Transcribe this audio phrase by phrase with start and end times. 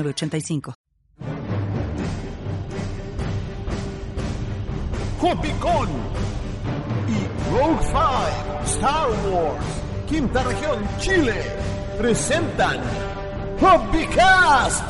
[0.00, 0.74] 8985.
[5.20, 5.88] Copicón
[7.08, 9.64] y Rogue 5 Star Wars,
[10.08, 11.34] Quinta Región Chile,
[11.98, 12.80] presentan
[13.60, 14.84] Hobbycast,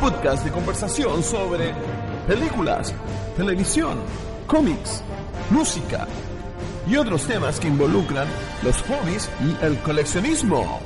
[0.00, 1.74] podcast de conversación sobre
[2.28, 2.94] películas,
[3.36, 3.98] televisión,
[4.46, 5.02] cómics,
[5.50, 6.06] música
[6.88, 8.28] y otros temas que involucran
[8.62, 10.80] los hobbies y el coleccionismo.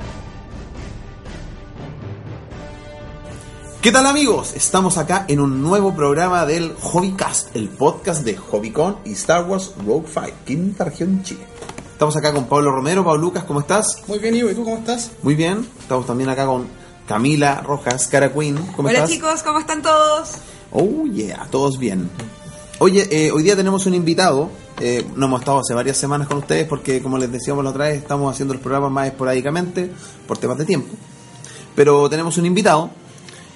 [3.82, 4.52] ¿Qué tal amigos?
[4.54, 9.74] Estamos acá en un nuevo programa del Hobbycast, el podcast de Hobbycon y Star Wars
[9.84, 11.40] Rogue 5, quinta región Chile.
[11.90, 13.04] Estamos acá con Pablo Romero.
[13.04, 14.04] Pablo Lucas, ¿cómo estás?
[14.06, 15.10] Muy bien, Ivo, ¿y tú cómo estás?
[15.24, 15.66] Muy bien.
[15.80, 16.68] Estamos también acá con
[17.08, 18.54] Camila Rojas, Cara Queen.
[18.76, 19.10] ¿Cómo Hola estás?
[19.10, 20.34] chicos, ¿cómo están todos?
[20.70, 22.08] Oh yeah, todos bien.
[22.78, 24.48] Oye, eh, hoy día tenemos un invitado.
[24.78, 27.86] Eh, no hemos estado hace varias semanas con ustedes porque, como les decíamos la otra
[27.86, 29.90] vez, estamos haciendo los programas más esporádicamente
[30.28, 30.94] por temas de tiempo.
[31.74, 33.01] Pero tenemos un invitado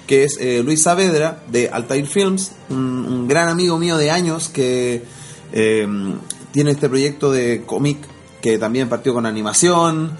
[0.07, 4.49] que es eh, Luis Saavedra de Altair Films, un, un gran amigo mío de años
[4.49, 5.03] que
[5.53, 5.87] eh,
[6.51, 7.99] tiene este proyecto de cómic
[8.41, 10.11] que también partió con animación,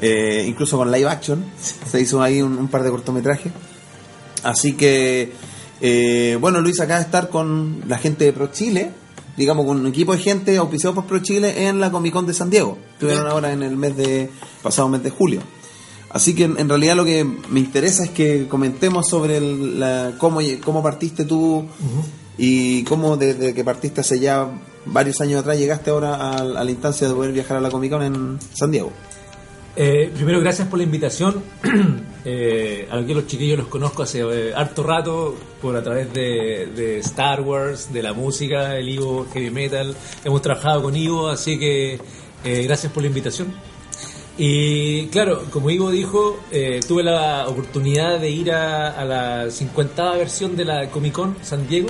[0.00, 1.44] eh, incluso con live action.
[1.86, 3.52] Se hizo ahí un, un par de cortometrajes.
[4.42, 5.32] Así que,
[5.80, 8.90] eh, bueno, Luis acaba de estar con la gente de Pro Chile,
[9.36, 12.34] digamos, con un equipo de gente auspiciado por Pro Chile en la Comic Con de
[12.34, 12.78] San Diego.
[12.92, 14.30] Estuvieron ahora en el mes de,
[14.62, 15.40] pasado mes de julio.
[16.14, 20.12] Así que en, en realidad lo que me interesa es que comentemos sobre el- la,
[20.16, 21.66] cómo, cómo partiste tú
[22.38, 24.48] y cómo desde que partiste hace ya
[24.86, 27.90] varios años atrás llegaste ahora a, a la instancia de poder viajar a la Comic
[27.90, 28.92] Con en San Diego.
[29.76, 31.42] Eh, primero, gracias por la invitación.
[32.24, 36.98] eh, a los chiquillos los conozco hace eh, harto rato por a través de, de
[37.00, 39.96] Star Wars, de la música, el Ivo Heavy Metal.
[40.24, 41.98] Hemos trabajado con Ivo, así que
[42.44, 43.48] eh, gracias por la invitación.
[44.36, 50.16] Y claro, como Ivo dijo, eh, tuve la oportunidad de ir a, a la 50
[50.16, 51.88] versión de la Comic Con San Diego,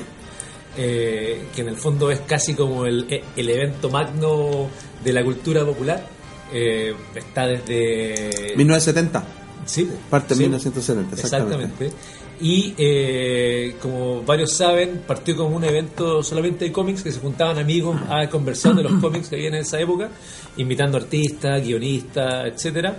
[0.76, 4.68] eh, que en el fondo es casi como el, el evento magno
[5.02, 6.06] de la cultura popular.
[6.52, 8.54] Eh, está desde...
[8.56, 9.24] 1970.
[9.64, 11.64] Sí, Parte de sí, 1970, exactamente.
[11.64, 11.96] Exactamente.
[12.40, 17.58] Y eh, como varios saben, partió como un evento solamente de cómics, que se juntaban
[17.58, 20.10] amigos a conversar de los cómics que había en esa época,
[20.56, 22.96] invitando artistas, guionistas, etcétera.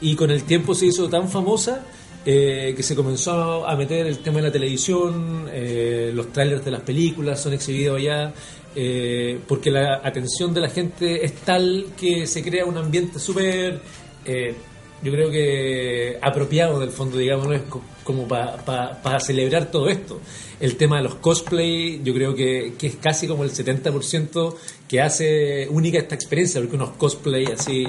[0.00, 1.84] Y con el tiempo se hizo tan famosa
[2.24, 6.70] eh, que se comenzó a meter el tema de la televisión, eh, los trailers de
[6.70, 8.32] las películas son exhibidos allá,
[8.76, 13.80] eh, porque la atención de la gente es tal que se crea un ambiente súper,
[15.02, 17.54] yo creo que apropiado del fondo, digamos, ¿no?
[17.54, 20.20] es co- como para celebrar todo esto.
[20.60, 24.54] El tema de los cosplay, yo creo que, es casi como el 70%
[24.88, 27.86] que hace única esta experiencia, porque unos cosplay así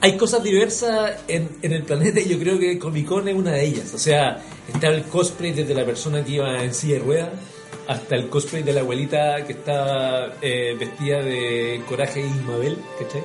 [0.00, 3.64] hay cosas diversas en, el planeta y yo creo que Comic Con es una de
[3.66, 3.92] ellas.
[3.94, 7.30] O sea, está el cosplay desde la persona que iba en silla de ruedas
[7.88, 13.22] hasta el cosplay de la abuelita que está eh, vestida de Coraje y Mabel, ¿cachai?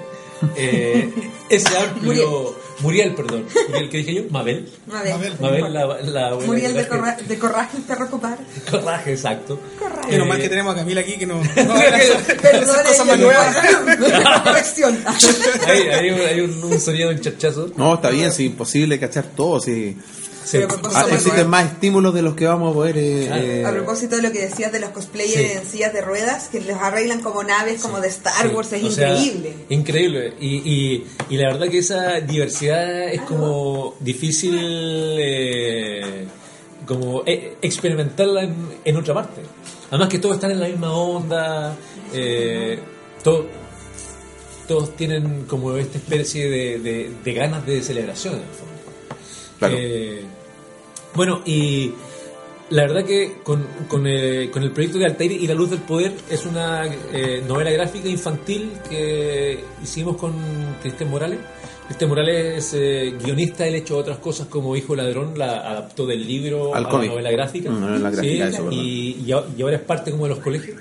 [0.55, 1.09] Eh,
[1.49, 2.61] ese amplio...
[2.79, 3.13] Muriel.
[3.15, 3.45] perdón.
[3.69, 4.23] Muriel, ¿qué dije yo?
[4.29, 4.67] Mabel.
[4.87, 5.33] Mabel.
[5.39, 7.13] Mabel, la, la abuela Muriel de, Coraje.
[7.17, 8.37] corra- de Corraje, el perro copar.
[8.69, 9.59] Coraje, exacto.
[9.79, 10.11] Corraje.
[10.11, 11.35] Menos Eh, mal que tenemos a Camila aquí que no.
[11.35, 11.43] no
[12.41, 13.55] Perdón, cosas más nuevas.
[14.43, 14.99] Corrección.
[15.67, 17.71] Hay, hay un, hay un, un sonido, un chachazo.
[17.77, 19.95] No, está bien, sí, imposible cachar todo, sí.
[20.45, 20.57] Sí.
[20.93, 21.47] Ah, existen nuevas.
[21.47, 22.97] más estímulos de los que vamos a poder...
[22.97, 23.43] eh, Claro.
[23.45, 25.57] eh, A propósito de lo que decías de los cosplayers Sí.
[25.57, 28.83] en sillas de ruedas, que los arreglan como naves, como de Star Sí, Wars, es
[28.83, 29.53] o sea, increíble.
[29.69, 30.33] increíble.
[30.39, 34.53] Y, y, y la verdad que esa diversidad es como difícil
[35.19, 36.25] eh,
[36.85, 39.41] como eh, experimentarla en, en otra parte.
[39.89, 41.75] Además que todos están en la misma onda,
[42.13, 42.79] eh,
[43.23, 43.47] todo-
[44.67, 48.73] todos tienen como esta especie de, de- de ganas de celebración en el fondo.
[49.59, 49.75] Claro.
[49.77, 50.23] Eh,
[51.15, 51.91] bueno, y
[52.69, 55.79] la verdad que con, con, eh, con el proyecto de Altair y la luz del
[55.81, 60.33] poder es una eh, novela gráfica infantil que hicimos con
[60.81, 61.39] Cristian Morales.
[61.85, 66.05] Cristian Morales es eh, guionista, él ha hecho otras cosas como Hijo Ladrón, la adaptó
[66.07, 67.69] del libro Al a la novela gráfica.
[67.69, 68.77] Mm, novela gráfica, eso, verdad.
[68.81, 70.77] y, y, a- y ahora es parte como de los colegios.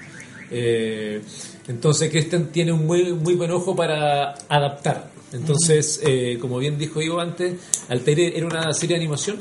[0.50, 1.20] Eh,
[1.68, 5.10] entonces Cristian tiene un muy, muy buen ojo para adaptar.
[5.32, 7.54] Entonces, eh, como bien dijo Ivo antes,
[7.88, 9.36] Altair era una serie de animación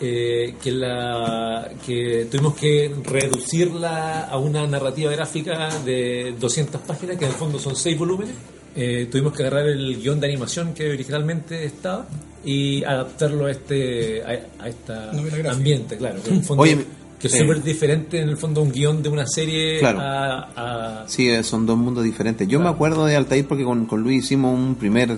[0.00, 7.24] eh, que, la, que tuvimos que reducirla a una narrativa gráfica de 200 páginas, que
[7.24, 8.34] en el fondo son 6 volúmenes.
[8.76, 12.06] Eh, tuvimos que agarrar el guion de animación que originalmente estaba
[12.44, 14.28] y adaptarlo a este a,
[14.64, 15.50] a este gráfica.
[15.52, 16.22] ambiente, claro.
[16.22, 16.78] Que, en el fondo- Oye,
[17.20, 20.00] que es súper diferente en el fondo un guion de una serie Claro.
[20.00, 22.48] a, a- Sí, eh, son dos mundos diferentes.
[22.48, 22.70] Yo Claro.
[22.70, 25.16] me acuerdo de Altair porque con, con Luis hicimos un primer,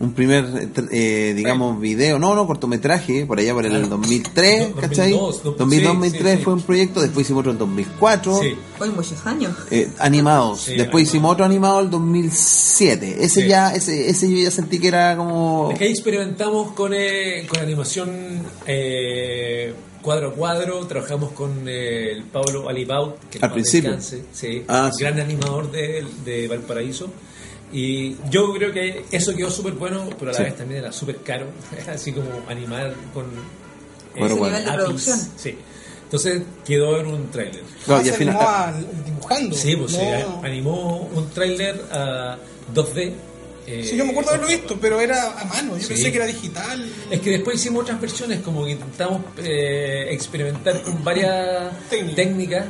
[0.00, 4.74] un primer, eh, eh, digamos, video, no, no, cortometraje, por allá por el Ah, 2003,
[4.74, 5.10] do- ¿cachai?
[5.12, 6.44] 2002, do- 2002, sí, 2003 sí, sí.
[6.44, 8.40] fue un proyecto, después hicimos otro en 2004.
[8.40, 8.54] Sí.
[8.80, 9.52] Hoy muchos años.
[9.70, 10.62] eh, animados.
[10.62, 13.16] Sí, Después hicimos otro animado el 2007.
[13.24, 13.48] Ese Sí.
[13.48, 15.68] ya, ese, ese yo ya sentí que era como.
[15.72, 18.10] Es que ahí experimentamos con, eh, con animación
[18.66, 19.74] eh,
[20.04, 23.90] cuadro a cuadro, trabajamos con eh, el Pablo Alibaut, que Al principio.
[23.92, 25.02] descanse, sí, Ah, sí.
[25.02, 27.10] gran animador de, de Valparaíso.
[27.72, 30.44] Y yo creo que eso quedó súper bueno, pero a la Sí.
[30.44, 31.46] vez también era súper caro,
[31.92, 33.26] así como animar con
[34.14, 34.76] nivel de lápiz.
[34.84, 35.18] producción.
[35.36, 35.58] Sí.
[36.04, 37.62] Entonces quedó en un tráiler.
[37.84, 39.56] Claro, Ah, y se al final- animó al- dibujando.
[39.56, 40.42] Sí, pues no.
[40.44, 42.36] animó un tráiler a
[42.72, 43.12] 2D.
[43.66, 45.76] Eh, Sí, yo me acuerdo haberlo visto, pero era a mano.
[45.76, 45.88] Yo Sí.
[45.94, 46.84] pensé que era digital.
[47.10, 52.14] Es que después hicimos otras versiones, como que intentamos eh, experimentar con varias Técnicas.
[52.16, 52.66] técnicas.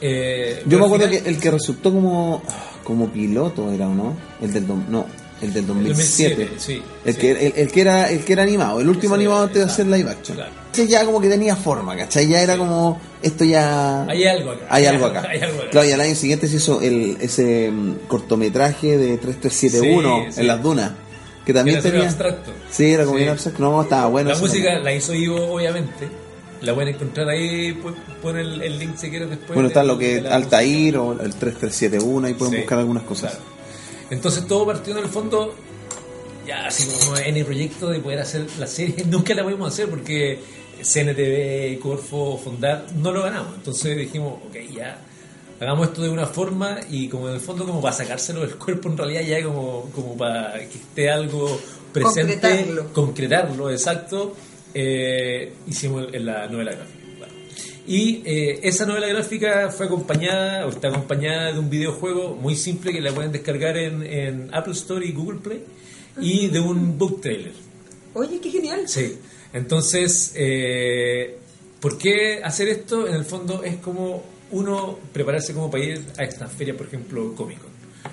[0.00, 2.42] eh, Yo me acuerdo final- que el que resultó como,
[2.84, 4.16] como piloto era, ¿o no?
[4.40, 5.06] El del, dom- no,
[5.40, 6.34] el del 2007.
[6.36, 7.20] 2007, sí, el, sí.
[7.20, 9.70] Que, el, el que era, el que era animado, el último Ese, animado antes de
[9.72, 10.36] hacer live action.
[10.36, 10.52] claro.
[10.72, 12.28] Ese ya como que tenía forma, ¿cachai?
[12.28, 12.58] Ya era Sí.
[12.60, 14.04] como, esto ya...
[14.04, 14.66] Hay algo acá.
[14.68, 15.26] Hay algo acá.
[15.30, 15.70] Hay algo acá.
[15.70, 20.40] Claro, y al año siguiente se hizo el, ese mm, cortometraje de 3371 Sí, sí.
[20.40, 20.92] en las dunas.
[21.44, 22.04] Que también Era tenía...
[22.06, 22.52] abstracto.
[22.70, 23.62] Sí, era como bien abstracto.
[23.62, 24.30] No, estaba bueno.
[24.30, 24.84] la música también.
[24.84, 26.08] la hizo Ivo, obviamente.
[26.60, 29.54] La pueden encontrar ahí, pu- pon el, el link si quieres después.
[29.54, 33.30] Bueno, está lo que Altair o el 3371, ahí pueden buscar algunas cosas.
[33.32, 33.57] claro.
[34.10, 35.54] Entonces todo partió en el fondo,
[36.46, 39.88] ya así como en el proyecto de poder hacer la serie, nunca la pudimos hacer
[39.88, 40.38] porque
[40.82, 43.54] CNTV, Corfo, Fondar, no lo ganamos.
[43.56, 44.98] Entonces dijimos, ok, ya,
[45.60, 48.88] hagamos esto de una forma y como en el fondo como para sacárselo del cuerpo
[48.88, 51.60] en realidad ya como, como para que esté algo
[51.92, 52.92] presente, Concretarlo.
[52.92, 54.34] concretarlo, exacto,
[54.74, 56.97] eh, hicimos en la novela gráfica.
[57.88, 62.92] Y eh, esa novela gráfica fue acompañada, o está acompañada de un videojuego muy simple
[62.92, 65.64] que la pueden descargar en, en Apple Store y Google Play,
[66.20, 67.54] y de un book trailer.
[68.12, 68.86] Oye, qué genial.
[68.86, 69.16] Sí.
[69.54, 71.38] Entonces, eh,
[71.80, 73.08] ¿por qué hacer esto?
[73.08, 77.34] En el fondo es como uno prepararse como para ir a estas ferias, por ejemplo,
[77.34, 77.70] Comic Con.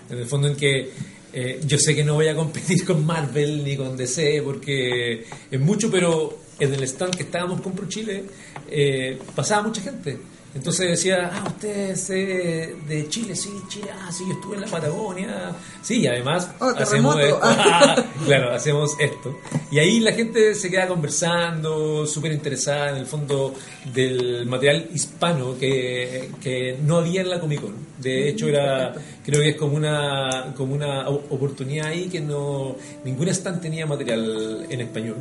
[0.10, 0.90] En el fondo en que
[1.34, 5.60] eh, yo sé que no voy a competir con Marvel ni con DC porque es
[5.60, 8.24] mucho, pero en el stand que estábamos con Pro Chile
[8.70, 10.20] eh, pasaba mucha gente.
[10.56, 14.62] Entonces decía, ah, usted es eh, de Chile, sí, Chile, ah, sí, yo estuve en
[14.62, 15.52] la Patagonia.
[15.82, 17.42] Sí, y además Oh, hacemos esto.
[18.26, 19.38] claro, hacemos esto.
[19.70, 23.54] Y ahí la gente se queda conversando, súper interesada en el fondo
[23.94, 27.76] del material hispano que, que no había en la Comic Con.
[28.00, 28.94] De hecho, era
[29.26, 34.68] creo que es como una, como una oportunidad ahí que no ningún stand tenía material
[34.70, 35.18] en español.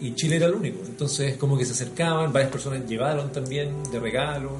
[0.00, 0.80] Y Chile era el único.
[0.86, 4.50] Entonces, como que se acercaban, varias personas llevaron también de regalo.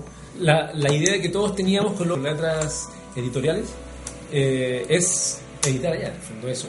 [0.40, 3.66] La, la idea que todos teníamos con las letras editoriales
[4.32, 6.68] eh, es editar allá, en el fondo, eso.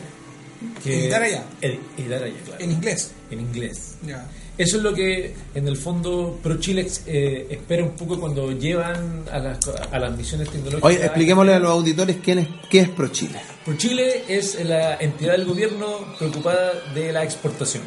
[0.83, 1.43] Que- ¿Editar allá?
[1.61, 2.63] edi- editar allá, claro.
[2.63, 3.11] En inglés.
[3.29, 3.95] En inglés.
[4.05, 4.27] Ya.
[4.57, 9.23] Eso es lo que en el fondo Pro Chile eh, espera un poco cuando llevan
[9.31, 10.83] a las, a las misiones tecnológicas.
[10.83, 13.39] Oye, expliquémosle a los auditores quién es, qué es Pro Chile.
[13.63, 17.83] Pro Chile es la entidad del gobierno preocupada de la exportación,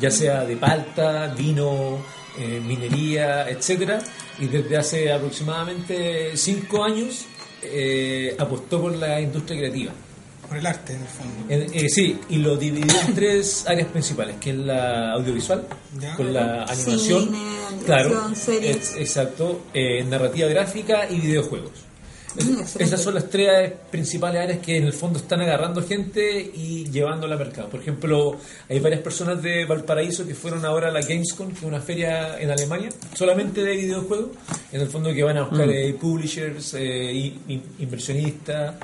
[0.00, 1.98] ya sea de palta, vino,
[2.38, 3.98] eh, minería, etcétera,
[4.38, 7.26] y desde hace aproximadamente cinco años
[7.62, 9.92] eh, apostó por la industria creativa.
[10.48, 11.44] Por el arte, en el fondo.
[11.74, 15.66] Eh, sí, y lo dividió en tres áreas principales, que es la audiovisual,
[16.00, 16.14] Ya.
[16.14, 18.96] con la animación, Cine, animación, claro, series.
[18.96, 21.72] exacto, eh, narrativa gráfica y videojuegos.
[22.78, 27.34] Esas son las tres principales áreas que en el fondo están agarrando gente y llevándola
[27.34, 27.68] al mercado.
[27.68, 28.36] Por ejemplo,
[28.68, 32.38] hay varias personas de Valparaíso que fueron ahora a la Gamescom, que es una feria
[32.38, 34.28] en Alemania, solamente de videojuegos,
[34.72, 35.70] en el fondo que van a buscar Mm.
[35.70, 38.74] eh, publishers, eh, y- y- inversionistas.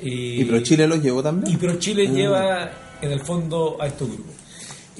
[0.00, 1.52] Y, ¿Y Pro Chile los llevó también?
[1.52, 2.12] y Pro Chile Ah.
[2.12, 2.70] lleva
[3.00, 4.34] en el fondo a estos grupos.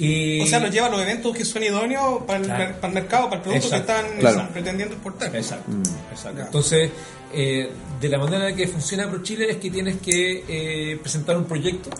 [0.04, 2.74] Y, O sea, nos lleva a los eventos que son idóneos para el, Claro.
[2.80, 3.92] para el mercado, para el producto Exacto.
[3.92, 4.48] que están Claro.
[4.52, 5.36] pretendiendo exportar.
[5.36, 5.82] Exacto, Mm.
[6.12, 6.42] exacto.
[6.42, 6.90] Entonces,
[7.32, 11.44] eh, de la manera que funciona Pro Chile es que tienes que eh, presentar un
[11.44, 11.90] proyecto,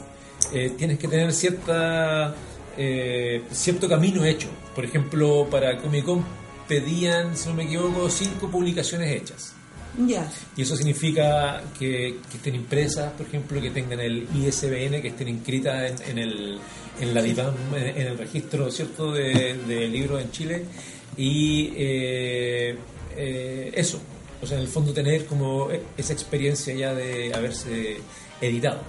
[0.52, 2.34] eh, tienes que tener cierta
[2.76, 4.48] eh, cierto camino hecho.
[4.74, 6.24] Por ejemplo, para Comic Con
[6.66, 9.52] pedían, si no me equivoco, cinco publicaciones hechas.
[10.06, 10.26] Ya.
[10.56, 15.28] Y eso significa que, que estén impresas, por ejemplo, que tengan el ISBN, que estén
[15.28, 16.58] inscritas en, en el,
[17.00, 20.64] en la DIVAM, en, el registro cierto de, de libros en Chile.
[21.16, 22.76] Y eh,
[23.16, 24.00] eh, eso,
[24.42, 27.98] o sea, en el fondo tener como esa experiencia ya de haberse
[28.40, 28.80] editado.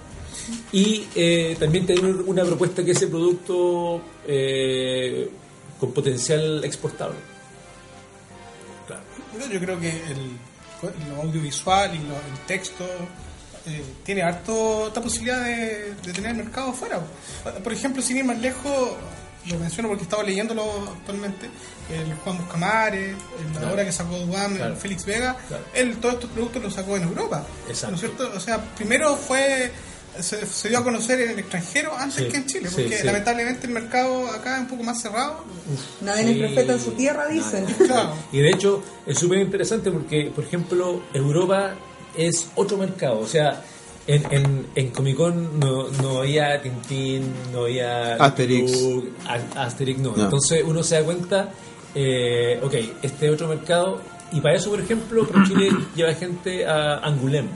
[0.72, 5.30] Y eh, también tener una propuesta que ese producto eh,
[5.80, 7.16] con potencial exportable.
[8.88, 9.04] Claro.
[9.52, 12.86] Yo creo que el, lo audiovisual y lo- el texto
[13.66, 17.00] eh, tiene harto esta posibilidad de, de tener mercado afuera.
[17.64, 18.92] Por ejemplo, sin ir más lejos,
[19.48, 20.64] lo menciono porque estaba leyéndolo
[21.00, 21.50] actualmente,
[21.92, 23.74] el Juan Buscamares, el- la Claro.
[23.74, 24.74] obra que sacó Duan, Claro.
[24.74, 25.64] el Félix Vega, Claro.
[25.74, 27.46] él todos estos productos los sacó en Europa.
[27.68, 27.92] Exacto.
[27.92, 28.32] ¿No es cierto?
[28.36, 29.72] O sea, primero fue...
[30.20, 33.04] Se, se dio a conocer en el extranjero antes Sí, que en Chile, porque sí.
[33.04, 35.44] lamentablemente el mercado acá es un poco más cerrado.
[36.02, 36.32] Nadie Sí.
[36.44, 37.66] es profeta en su tierra, dicen.
[37.66, 38.14] Claro.
[38.32, 41.74] Y de hecho es súper interesante porque, por ejemplo, Europa
[42.16, 43.20] es otro mercado.
[43.20, 43.64] O sea,
[44.08, 48.72] en, en, en Comic Con no, no había Tintín, no había Asterix.
[49.56, 50.16] Asterix, no.
[50.16, 50.24] No.
[50.24, 51.52] Entonces uno se da cuenta,
[51.96, 54.02] eh, ok, este es otro mercado.
[54.32, 57.50] Y para eso, por ejemplo, Pro Chile lleva gente a Angoulême,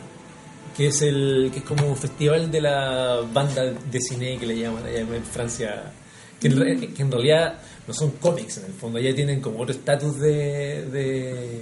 [0.76, 4.58] que es el que es como un festival de la banda de cine que le
[4.60, 5.92] llaman allá en Francia,
[6.40, 9.74] que en, que en realidad no son cómics en el fondo, ya tienen como otro
[9.74, 11.62] estatus de, de,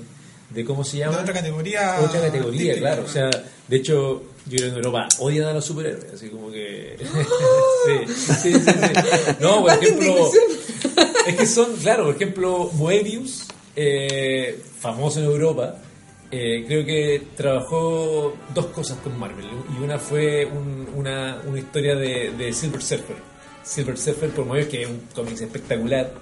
[0.50, 1.18] de cómo se llama.
[1.18, 3.04] De otra categoría Otra categoría, claro.
[3.04, 3.30] O sea,
[3.68, 6.98] de hecho, yo creo que en Europa odian a los superhéroes, así como que...
[8.08, 9.36] sí, sí, sí, sí.
[9.40, 10.30] No, por ejemplo...
[11.28, 15.78] Es que son, claro, por ejemplo, Moebius, eh, famoso en Europa,
[16.30, 19.46] eh, creo que trabajó dos cosas con Marvel.
[19.78, 23.16] Y una fue un- una, una historia de, de Silver Surfer.
[23.64, 26.14] Silver Surfer por Moebius, que es un cómic espectacular.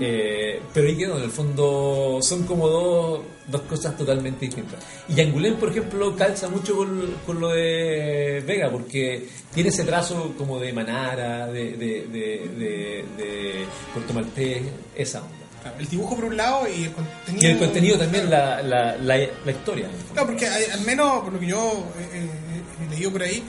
[0.00, 4.78] Eh, pero ahí quedó, en el fondo son como dos, dos cosas totalmente distintas.
[5.08, 10.34] Y Angoulême, por ejemplo, calza mucho con, con lo de Vega, porque tiene ese trazo
[10.38, 14.62] como de Manara, de, de, de, de, de Puerto Maltés,
[14.94, 15.34] esa onda.
[15.62, 17.48] Claro, el dibujo por un lado y el contenido.
[17.48, 19.88] Y el contenido también, la, la, la, la historia.
[20.12, 23.42] Claro, porque hay- al menos por lo que yo eh, eh, he leído por ahí,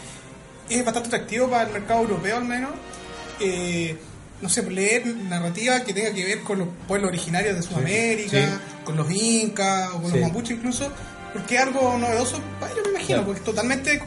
[0.68, 2.72] es bastante atractivo para el mercado europeo al menos.
[3.40, 3.96] Eh,
[4.42, 8.84] no sé, leer narrativa que tenga que ver con los pueblos originarios de Sudamérica, sí.
[8.84, 10.20] con los incas o con Sí.
[10.20, 10.92] los mapuches incluso,
[11.34, 13.26] porque es algo novedoso ellos me imagino, Claro.
[13.26, 14.02] porque es totalmente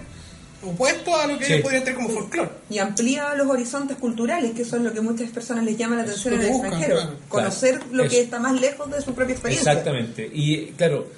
[0.63, 1.53] opuesto a lo que Sí.
[1.55, 2.51] ellos podrían tener como folclore.
[2.69, 6.03] Y amplía los horizontes culturales, que eso es lo que muchas personas les llama la
[6.03, 7.01] atención en el buscan, extranjero.
[7.01, 7.17] claro.
[7.29, 7.95] Conocer Claro.
[7.95, 9.71] lo que está más lejos de su propia experiencia.
[9.73, 10.31] Exactamente.
[10.33, 11.09] Y claro,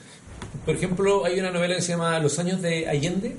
[0.64, 3.37] por ejemplo, hay una novela que se llama Los años de Allende,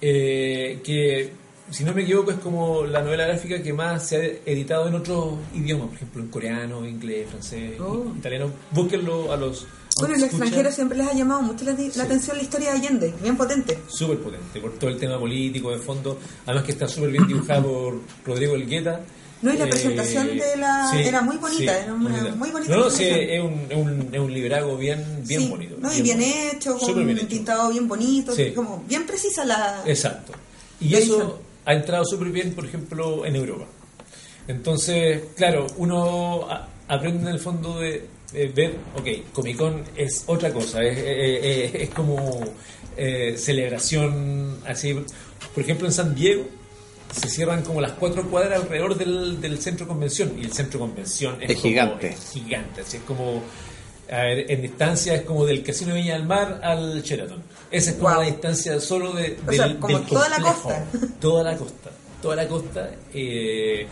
[0.00, 1.30] eh, que
[1.74, 4.94] si no me equivoco es como la novela gráfica que más se ha editado en
[4.94, 8.12] otros idiomas, por ejemplo en coreano, inglés, francés, Oh.
[8.16, 8.50] italiano.
[8.70, 9.66] Búsquenlo a los...
[9.98, 13.14] Bueno, el extranjero siempre les ha llamado mucho la, la atención la historia de Allende,
[13.22, 13.78] bien potente.
[13.88, 16.18] Súper potente, por todo el tema político de fondo.
[16.46, 19.00] Además que está súper bien dibujado por Rodrigo Elgueta.
[19.42, 22.90] No, y la presentación de la- era muy bonita, era una muy bonita No, no,
[22.90, 25.76] sí, es un, es un, es un librago bien, bien Sí, bonito.
[25.78, 25.92] ¿no?
[25.94, 27.28] Y bien hecho, con bien un hecho.
[27.28, 28.52] pintado bien bonito, Sí.
[28.52, 29.82] como bien precisa la...
[29.86, 30.32] Exacto.
[30.80, 31.40] Y eso.
[31.64, 33.66] Ha entrado súper bien, por ejemplo, en Europa.
[34.48, 36.46] Entonces, claro, uno
[36.88, 41.44] aprende en el fondo de, de ver, ok, Comic Con es otra cosa, es, es-
[41.44, 42.40] es- es como
[42.96, 44.92] eh, celebración, así.
[45.54, 46.44] Por ejemplo, en San Diego
[47.12, 50.78] se cierran como las cuatro cuadras alrededor del, del centro de convención y el centro
[50.80, 52.08] de convención es, Es como- gigante.
[52.08, 53.42] es gigante, así es como
[54.10, 57.42] a ver, en distancia es como del Casino de Viña del Mar al Sheraton.
[57.70, 58.20] Esa es como Wow.
[58.20, 60.84] la distancia solo de, del, sea, como del toda la costa.
[61.20, 61.90] Toda la costa.
[62.22, 62.90] Toda la costa.
[63.12, 63.86] eh,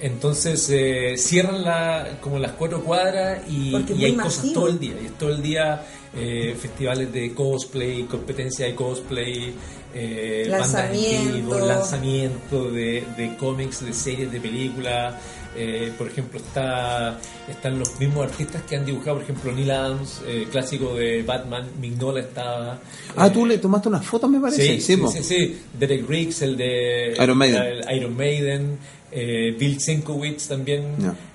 [0.00, 4.54] entonces eh, cierran la, como las cuatro cuadras y, hay cosas masivo.
[4.54, 4.94] todo el día.
[5.02, 5.82] Y es todo el día
[6.16, 9.54] eh, festivales de cosplay, competencia de cosplay,
[9.94, 11.34] eh, bandas en Lanzamiento.
[11.36, 15.14] vivo, lanzamiento de, de cómics, de series, de películas.
[15.58, 17.18] Eh, por ejemplo, está
[17.48, 21.66] están los mismos artistas que han dibujado, por ejemplo, Neil Adams, eh, clásico de Batman,
[21.80, 22.78] Mignola estaba.
[23.16, 24.78] Ah, eh, tú le tomaste unas fotos, me parece.
[24.78, 25.58] Sí, sí, sí, sí.
[25.78, 27.62] Derek Riggs, el de Iron Maiden.
[27.62, 28.78] el Iron Maiden,
[29.12, 30.84] eh, Bill Sienkiewicz también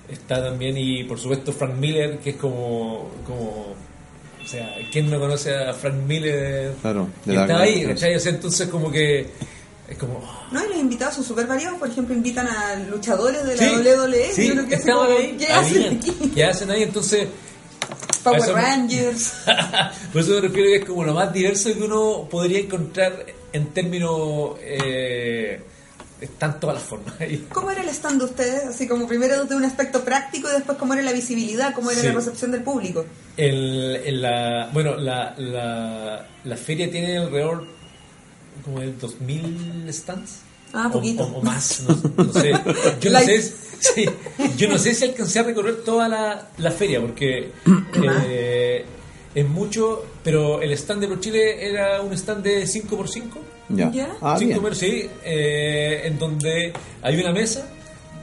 [0.08, 3.74] está también y por supuesto Frank Miller que es como como
[4.44, 6.74] o sea, ¿quién no conoce a Frank Miller?
[6.80, 7.84] Claro, de la está ahí.
[7.86, 8.16] ¿cachai?
[8.16, 9.26] O sea, entonces como que
[9.88, 13.44] es como oh, No, y los invitados son súper variados, por ejemplo, invitan a luchadores
[13.44, 16.30] de la Sí, WWE, sí, que hace estaba como, ahí, ¿qué hacen habían, aquí?
[16.34, 16.82] ¿Qué hacen ahí?
[16.82, 17.28] Entonces,
[18.22, 19.32] Power Eso- Rangers.
[20.12, 23.66] por eso me refiero que es como lo más diverso que uno podría encontrar en
[23.68, 25.60] términos eh,
[26.22, 27.46] están todas las formas ahí.
[27.52, 28.64] ¿Cómo era el stand de ustedes?
[28.64, 32.00] Así como primero de un aspecto práctico y después cómo era la visibilidad, cómo era
[32.00, 32.06] Sí.
[32.08, 33.04] la recepción del público.
[33.36, 37.66] El, el- la, bueno, la, la, la feria tiene alrededor
[38.64, 40.40] como de 2.000 stands.
[40.74, 41.24] Ah, poquito.
[41.24, 42.52] O, o más, no, no sé.
[43.00, 44.06] Yo no sé, si- sí,
[44.56, 47.52] yo no sé si alcancé a recorrer toda la, la feria, porque
[48.26, 48.84] eh,
[49.34, 53.24] es mucho, pero el stand de ProChile era un stand de 5x5.
[53.70, 53.90] Ya.
[53.90, 54.16] ¿Ya?
[54.20, 54.62] Ah, Cinco bien.
[54.62, 57.66] metros, sí, eh, en donde hay una mesa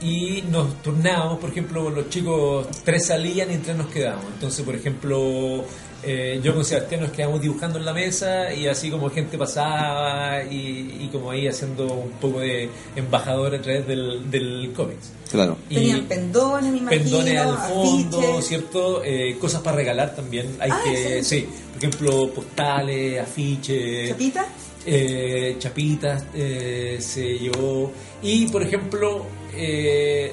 [0.00, 4.26] y nos turnábamos, por ejemplo, los chicos tres salían y tres nos quedábamos.
[4.34, 5.64] Entonces, por ejemplo,
[6.02, 10.42] eh, yo con Sebastián nos quedamos dibujando en la mesa y así como gente pasaba
[10.44, 15.12] y, y como ahí haciendo un poco de embajador a través del, del cómics.
[15.30, 15.56] Claro.
[15.68, 18.46] Y Tenían pendones, me imagino, pendones al fondo, afiches.
[18.46, 19.02] ¿cierto?
[19.04, 20.56] Eh, cosas para regalar también.
[20.58, 24.08] Hay Ah, que, ¿en sí, por ejemplo, postales, afiches.
[24.10, 24.46] ¿Chapita?
[24.86, 27.92] Eh, chapitas eh, se llevó
[28.22, 30.32] y por ejemplo eh,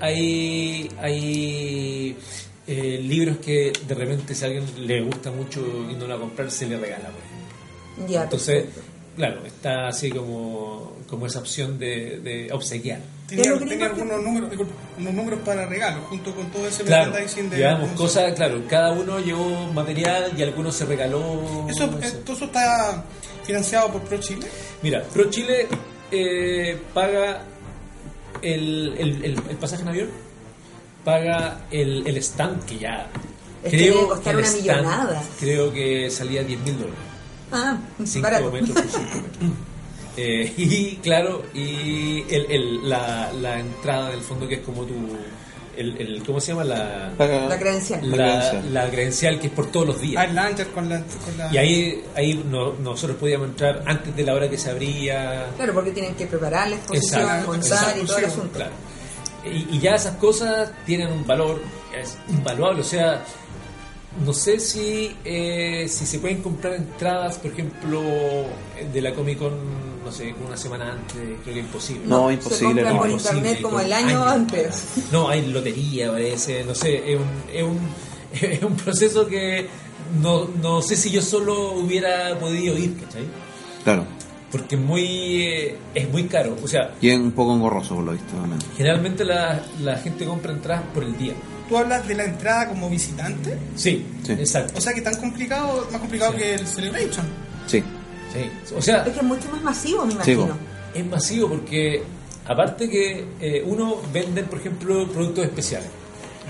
[0.00, 2.14] hay hay
[2.72, 5.60] eh, libros que de repente si a alguien le gusta mucho
[5.90, 8.06] y no lo va a comprar se le regala por ejemplo.
[8.12, 8.80] Ya, entonces perfecto.
[9.16, 15.14] claro está así como como esa opción de, de obsequiar Tenía, algunos números, disculpa, unos
[15.14, 17.56] números para regalos, junto con todo ese claro merchandising de.
[17.58, 22.10] de- cosas claro cada uno llevó material y algunos se regaló Eso, no sé.
[22.24, 23.04] todo eso está
[23.44, 24.46] financiado por Pro Chile.
[24.82, 25.66] Mira, Pro Chile
[26.12, 27.42] eh, paga
[28.42, 30.08] el, el, el- el pasaje en avión,
[31.04, 33.08] paga el, el stand que ya.
[33.62, 35.22] Es que debe costar el una millonada.
[35.38, 36.98] Creo que salía 10 mil dólares.
[37.52, 38.50] Ah, 5 barato.
[38.52, 39.52] metros por 5 metros.
[40.16, 44.94] Eh, y claro, y el, el- la, la entrada del fondo que es como tu.
[45.76, 46.64] El, el- ¿Cómo se llama?
[46.64, 48.10] La, La credencial.
[48.10, 48.74] La la, credencial.
[48.74, 50.22] la credencial que es por todos los días.
[50.22, 51.00] Ah, el Launcher con la.
[51.02, 54.68] Con la Y ahí, ahí no- nosotros podíamos entrar antes de la hora que se
[54.70, 55.46] abría.
[55.56, 58.56] Claro, porque tienen que preparar la exposición, Exacto, montar y todo el asunto.
[58.58, 58.72] Claro.
[59.44, 61.60] Y, y ya esas cosas tienen un valor
[61.98, 62.80] es invaluable.
[62.82, 63.24] O sea,
[64.24, 68.02] no sé si, eh, si se pueden comprar entradas, por ejemplo,
[68.92, 69.52] de la Comic Con,
[70.04, 72.06] no sé, una semana antes, creo que es imposible.
[72.06, 72.66] No, Se imposible.
[72.82, 73.00] compran no.
[73.00, 74.26] por Imposible, internet como el año años.
[74.32, 74.84] antes.
[75.12, 77.78] No, hay lotería, parece, no sé, es un, es un,
[78.50, 79.68] es un proceso que
[80.20, 83.26] no, no sé si yo solo hubiera podido ir, ¿cachai?
[83.84, 84.04] Claro.
[84.50, 86.56] Porque es muy, eh, es muy caro.
[86.62, 88.34] O sea, Y es un poco engorroso, por lo visto.
[88.36, 88.58] también.
[88.76, 91.34] generalmente la, la gente compra entradas por el día.
[91.68, 93.56] ¿Tú hablas de la entrada como visitante?
[93.76, 94.32] Sí, Sí.
[94.32, 94.72] exacto.
[94.76, 96.38] O sea que tan complicado, más complicado Sí.
[96.38, 97.26] que el Celebration.
[97.66, 97.82] Sí.
[98.32, 98.74] Sí.
[98.76, 100.56] O sea, Es que es mucho más masivo, me imagino.
[100.94, 102.02] es masivo porque
[102.46, 105.88] aparte que eh, uno vende, por ejemplo, productos especiales.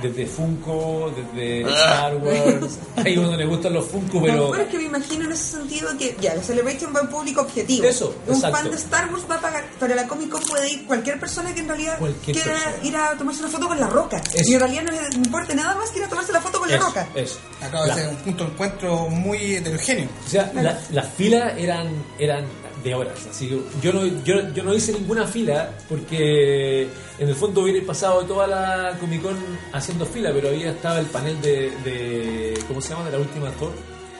[0.02, 2.78] Desde Funko, desde Star Wars.
[2.96, 4.50] Hay uno le gustan los Funko, pero...
[4.50, 7.08] Pero es que me imagino en ese sentido que ya, la Celebration va a un
[7.10, 7.84] público objetivo.
[7.84, 8.56] Eso, Un exacto.
[8.56, 11.20] fan de Star Wars va a pagar, pero a la Comic Con puede ir cualquier
[11.20, 12.84] persona que en realidad Cualquier quiera persona.
[12.88, 14.22] ir a tomarse una foto con la roca.
[14.34, 14.50] Eso.
[14.50, 16.68] Y en realidad no le importa nada más que ir a tomarse la foto con
[16.68, 17.08] la Eso, roca.
[17.14, 17.38] eso.
[17.62, 20.08] Acaba de La- ser un punto de encuentro muy heterogéneo.
[20.26, 22.44] O sea, la- las filas eran, eran
[22.82, 23.18] de horas.
[23.30, 26.88] Así que yo no, yo, yo no hice ninguna fila porque
[27.18, 29.36] en el fondo hubiera pasado toda la Comic Con
[29.72, 33.06] haciendo fila, pero había estaba el panel de, de ¿cómo se llama?
[33.06, 33.72] De la última Thor.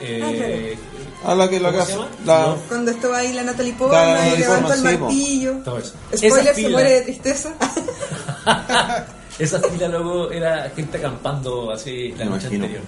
[0.03, 0.77] Eh,
[1.23, 2.09] Ah, la que la ¿Cómo que se llama?
[2.25, 2.57] la- No.
[2.69, 5.53] Cuando estaba ahí la Natalie La Portman y levantó el martillo.
[5.65, 5.93] Todo eso.
[6.15, 7.55] Spoiler, Esa se fila- muere de tristeza.
[9.39, 12.65] Esa fila luego era gente acampando así la Me noche imagino.
[12.65, 12.83] anterior.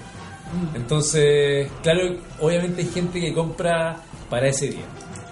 [0.74, 3.96] Entonces, claro, obviamente hay gente que compra
[4.28, 4.84] para ese día.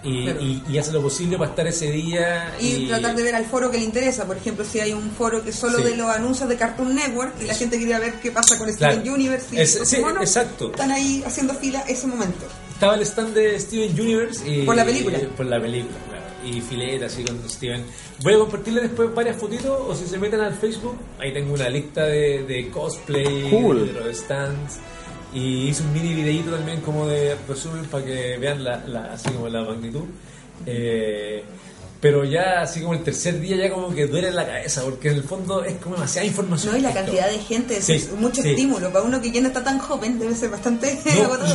[0.03, 0.41] Y, Claro.
[0.41, 2.55] y- y hace lo posible para estar ese día.
[2.61, 4.25] Y, tratar de ver al foro que le interesa.
[4.27, 5.85] Por ejemplo, si hay un foro que solo Sí.
[5.85, 8.95] de los anuncios de Cartoon Network y la gente quiere ver qué pasa con Claro.
[9.01, 10.71] Steven Universe y Es- sí, monos, exacto.
[10.71, 12.47] están ahí haciendo fila ese momento.
[12.73, 14.63] Estaba el stand de Steven Universe y...
[14.65, 15.19] Por la película.
[15.37, 16.21] Por la película, claro.
[16.43, 17.85] Y fileta así con Steven.
[18.23, 21.69] Voy a compartirle después varias fotitos o si se meten al Facebook, ahí tengo una
[21.69, 23.87] lista de, de cosplay, Cool.
[23.87, 24.79] de los stands.
[25.33, 29.29] Y hice un mini videíto también como de resumen para que vean la, la- así
[29.31, 30.05] como la magnitud.
[30.67, 31.45] Eh,
[32.01, 35.17] pero ya así como el tercer día ya como que duele la cabeza porque en
[35.17, 36.73] el fondo es como demasiada información.
[36.73, 38.51] No, y la cantidad de gente, es Sí, mucho sí.
[38.51, 38.91] estímulo.
[38.91, 40.99] Para uno que ya no está tan joven, debe ser bastante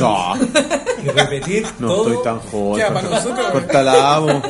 [0.00, 0.34] No,
[1.04, 2.08] Y repetir no todo.
[2.10, 2.78] estoy tan joven.
[2.78, 3.46] Ya, para nosotros.
[3.52, 4.42] Corta la amo.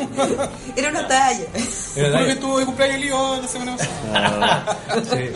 [0.76, 1.40] Era una talla.
[1.40, 1.48] Era
[1.94, 4.78] Creo la- que estuvo de cumpleaños Lío la semana pasada.
[5.10, 5.30] Sí.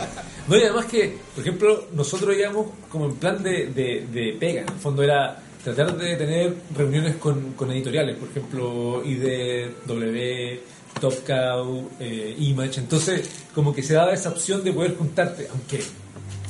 [0.50, 4.62] No, y además que, por ejemplo, nosotros íbamos como en plan de, de, de pega.
[4.62, 10.60] En el fondo era tratar de tener reuniones con, con editoriales, por ejemplo, IDW,
[11.00, 12.80] Top Cow, eh, Image.
[12.80, 15.82] Entonces, como que se daba esa opción de poder juntarte, aunque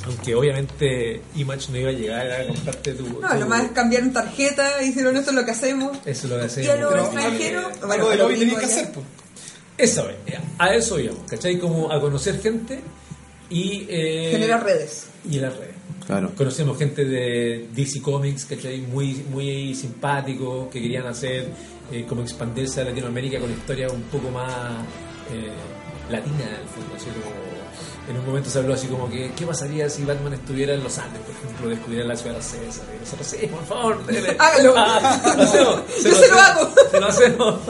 [0.07, 3.21] aunque obviamente Image no iba a llegar a comprarte tu.
[3.21, 5.99] No, tu- lo más es cambiaron tarjeta, hicieron esto es lo que hacemos.
[6.07, 6.81] Eso es lo que Y a hacemos.
[6.81, 9.07] los Pero extranjeros, algo- bueno, algo de lobby tenías que hacer, pues.
[9.77, 10.17] Eso es,
[10.59, 11.59] a eso íbamos, ¿cachai?
[11.59, 12.81] Como a conocer gente
[13.51, 13.87] y...
[13.89, 15.09] Eh, Generar redes.
[15.29, 15.75] Y en las redes.
[16.07, 16.33] Claro.
[16.37, 18.79] Conocemos gente de DC Comics, ¿cachai?
[18.79, 21.49] Muy, muy simpáticos, que querían hacer
[21.93, 24.53] eh, como expandirse a Latinoamérica con historias un poco más
[25.33, 25.53] eh,
[26.11, 27.51] latinas, al fondo, así como...
[28.09, 30.99] En un momento se habló así como que, ¿qué pasaría si Batman estuviera en los
[30.99, 32.87] Andes, por ejemplo, descubriera la ciudad de César?
[32.97, 34.31] Y nosotros, sí, por favor, dele.
[34.39, 34.75] Hágalo.
[34.77, 35.81] Ah, lo hacemos.
[36.05, 36.71] Yo se lo hago.
[36.91, 37.61] Se lo hacemos.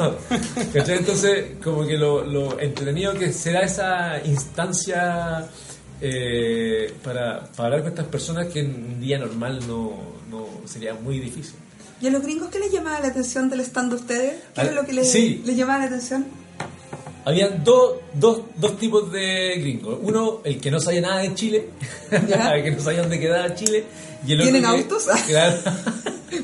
[0.73, 0.97] ¿Cachai?
[0.97, 5.47] Entonces, como que lo, lo entretenido que será esa instancia
[6.01, 9.93] eh, para, para hablar con estas personas que en un día normal no,
[10.31, 11.55] no sería muy difícil.
[12.01, 14.33] ¿Y a los gringos qué les llamaba la atención del stand de ustedes?
[14.55, 15.43] ¿Qué Ah, es lo que les, sí.
[15.45, 16.25] les llamaba la atención?
[17.27, 19.99] Habían dos, dos, dos tipos de gringos.
[20.01, 21.67] Uno, el que no sabía nada de Chile,
[22.11, 23.85] el que no sabía dónde quedaba Chile.
[24.27, 25.07] Y el otro ¿Tienen que- autos?
[25.27, 25.57] Claro.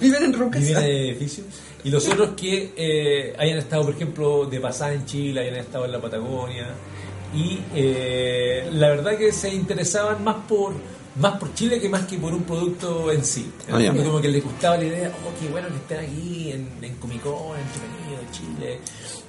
[0.00, 0.60] Viven en rucas.
[0.60, 1.46] Vivían en edificios.
[1.84, 5.84] Y los otros que eh, hayan estado, por ejemplo, de pasada en Chile, hayan estado
[5.86, 6.66] en la Patagonia.
[7.34, 10.74] Y eh, la verdad que se interesaban más por
[11.16, 13.50] más por Chile que más que por un producto en sí.
[13.68, 16.94] Fondo como que les gustaba la idea, oh, qué bueno que estén aquí en, en
[16.96, 18.80] Comic Con, entretenido, en Chile.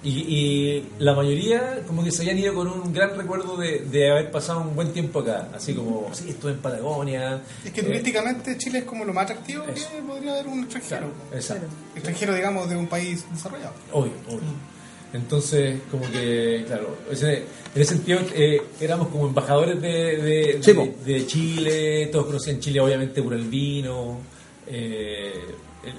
[0.03, 4.11] Y, y la mayoría como que se habían ido con un gran recuerdo de, de
[4.11, 5.49] haber pasado un buen tiempo acá.
[5.55, 7.41] Así como, sí, estuve en Patagonia.
[7.63, 9.89] Es que eh, turísticamente Chile es como lo más atractivo Eso.
[9.89, 11.07] que podría haber un extranjero.
[11.33, 11.67] Exacto.
[11.95, 13.73] Extranjero, digamos, de un país desarrollado.
[13.93, 14.76] Obvio, obvio.
[15.13, 17.43] Entonces, como que, claro, ese-
[17.75, 20.89] en ese sentido eh, éramos como embajadores de, de, Sí, de- po.
[21.05, 24.19] de Chile, todos conocían Chile obviamente por el vino,
[24.67, 25.33] eh,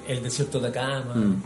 [0.09, 1.14] el, el desierto de Atacama.
[1.14, 1.42] Mm.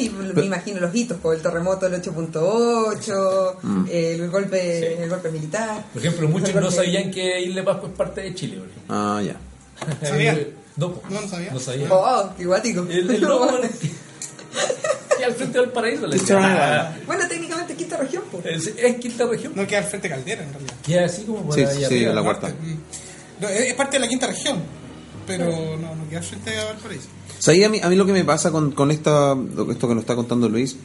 [0.00, 3.84] Y me imagino los hitos, como el terremoto del 8.8, Mm.
[3.90, 5.02] el, golpe, Sí.
[5.02, 5.84] el golpe militar.
[5.92, 8.60] Por ejemplo, muchos no sabían que Isla Pascua es parte de Chile.
[8.88, 9.36] Ah, ya.
[10.08, 10.38] ¿Sabían?
[10.76, 10.88] No.
[11.08, 11.52] No, no sabía.
[11.52, 11.88] No sabían.
[11.92, 12.84] Oh, qué guático.
[12.90, 13.20] El, el
[15.26, 19.52] al frente del paraíso le decían, ah, bueno, técnicamente quinta región, es, es quinta región.
[19.54, 20.74] No queda al frente de Caldera, en realidad.
[20.84, 22.12] Queda así como por Sí, ahí sí, arriba.
[22.14, 22.48] la cuarta.
[22.48, 23.42] Mm.
[23.42, 24.58] No, es es parte de la quinta región,
[25.26, 25.44] pero
[25.76, 27.08] no, no queda al frente de Valparaíso.
[27.38, 29.36] O sea, ahí a mí, a mí lo que me pasa con, con esta,
[29.70, 30.76] esto que nos está contando Luis,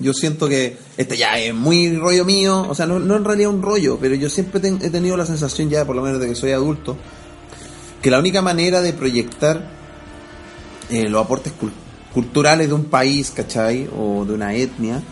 [0.00, 3.50] yo siento que este ya es muy rollo mío, o sea, no, no en realidad
[3.50, 6.28] un rollo, pero yo siempre ten- he tenido la sensación ya, por lo menos de
[6.28, 6.96] que soy adulto,
[8.02, 9.70] que la única manera de proyectar
[10.90, 11.72] eh, los aportes cul-
[12.14, 13.88] culturales de un país, ¿cachai?
[13.98, 15.02] O de una etnia,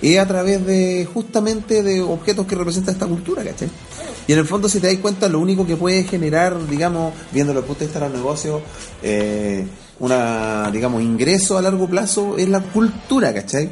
[0.00, 3.68] es a través de justamente de objetos que representan esta cultura, ¿cachai?
[4.28, 7.60] Y en el fondo, si te das cuenta, lo único que puede generar, digamos, viéndolo
[7.60, 8.62] desde el punto de vista de los negocios,
[9.02, 9.66] eh,
[10.00, 13.70] una, digamos, ingreso a largo plazo es la cultura, ¿cachai?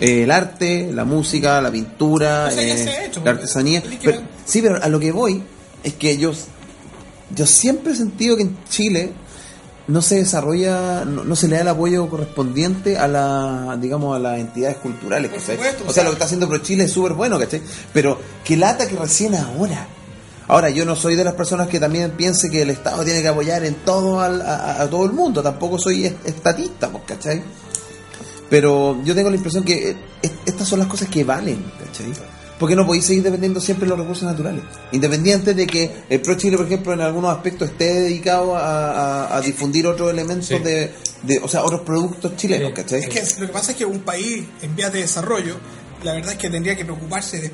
[0.00, 3.30] Eh, el arte, la música, la pintura, O sea, ya eh, se ha hecho, la
[3.30, 3.82] artesanía.
[4.02, 5.42] Pero- sí, pero a lo que voy
[5.84, 6.32] es que yo,
[7.34, 9.12] yo siempre he sentido que en Chile
[9.88, 14.18] no se desarrolla, no, no se le da el apoyo correspondiente a la, digamos, a
[14.18, 16.92] las entidades culturales, Por o o sea, sea- lo que está haciendo Pro Chile es
[16.92, 17.62] súper bueno, ¿cachai?
[17.92, 19.86] Pero que lata que recién ahora.
[20.48, 23.28] Ahora, yo no soy de las personas que también piense que el Estado tiene que
[23.28, 27.42] apoyar en todo al- a, a todo el mundo, tampoco soy est- estatista, pues, ¿cachai?
[28.48, 32.12] Pero yo tengo la impresión que eh, est- estas son las cosas que valen, ¿cachai?
[32.58, 34.62] Porque no podéis seguir dependiendo siempre de los recursos naturales.
[34.92, 39.36] Independiente de que el Pro Chile, por ejemplo, en algunos aspectos esté dedicado a, a-
[39.36, 40.58] a difundir otros elementos Sí.
[40.60, 40.90] de,
[41.22, 42.74] de- o sea, otros productos chilenos, Sí.
[42.74, 43.00] ¿cachai?
[43.00, 45.56] Es que lo que pasa es que un país en vías de desarrollo,
[46.02, 47.48] la verdad es que tendría que preocuparse de,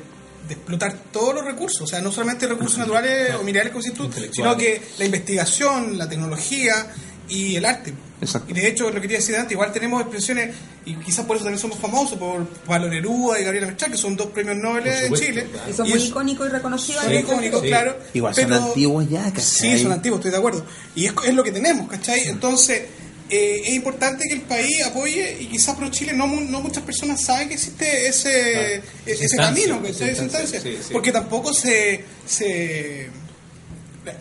[0.47, 4.05] de explotar todos los recursos, o sea, no solamente recursos naturales o minerales, como tú,
[4.05, 4.35] Intelectuales.
[4.35, 6.87] sino que la investigación, la tecnología
[7.35, 7.93] y el arte.
[8.21, 8.51] Exacto.
[8.51, 11.45] Y de hecho, lo que quería decir antes, igual tenemos expresiones, y quizás por eso
[11.45, 14.91] también somos famosos, por Pablo Neruda y Gabriela Mistral, que son dos premios Nobel Por
[14.93, 15.47] en supuesto, Chile.
[15.51, 15.69] claro.
[15.69, 17.01] Y son Y muy icónicos y reconocidos.
[17.03, 17.67] son en el icónicos, Sí.
[17.67, 17.97] claro.
[18.13, 19.43] Igual son antiguos ya, ¿cachai?
[19.77, 20.65] Sí, son antiguos, estoy de acuerdo.
[20.95, 22.27] Y es, es lo que tenemos, ¿cachai?
[22.27, 22.83] Entonces,
[23.29, 26.83] eh, es importante que el país apoye y quizás Pro Chile no, mu- no muchas
[26.83, 29.19] personas saben que existe ese, Claro.
[29.25, 30.77] ese camino, sí.
[30.91, 33.09] Porque tampoco se, se...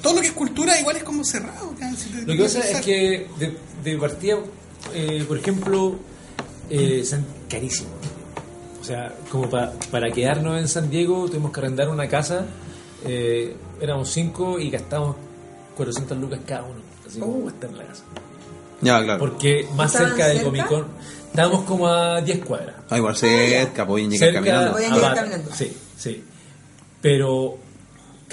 [0.03, 1.75] Todo lo que es cultura igual es como cerrado.
[1.97, 4.37] Si te- Lo que pasa es que de, de partida,
[4.95, 5.97] eh, por ejemplo,
[6.71, 7.92] eh, son carísimos.
[8.81, 12.47] O sea, como pa- para quedarnos en San Diego tuvimos que arrendar una casa,
[13.05, 15.16] eh, éramos cinco y gastamos
[15.77, 16.81] 400 lucas cada uno.
[17.07, 18.05] Así como estar en la casa.
[18.81, 19.18] Ya, claro.
[19.21, 20.51] Porque más ¿Estaban cerca del cerca?
[20.51, 20.87] Comic Con,
[21.31, 22.75] estábamos como a 10 cuadras.
[22.90, 24.73] Ah, igual cerca, pueden llegar Cerca caminando.
[24.73, 25.51] Podían a llegar caminando.
[25.55, 26.25] Sí, sí.
[27.01, 27.59] Pero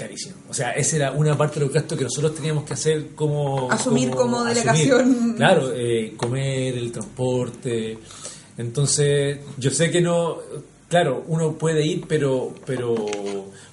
[0.00, 0.34] carísimo.
[0.48, 3.70] O sea, esa era una parte de los gastos que nosotros teníamos que hacer como...
[3.70, 5.34] Asumir como delegación.
[5.36, 7.98] Claro, eh, comer, el transporte.
[8.56, 10.38] Entonces, yo sé que no...
[10.88, 13.06] Claro, uno puede ir, pero pero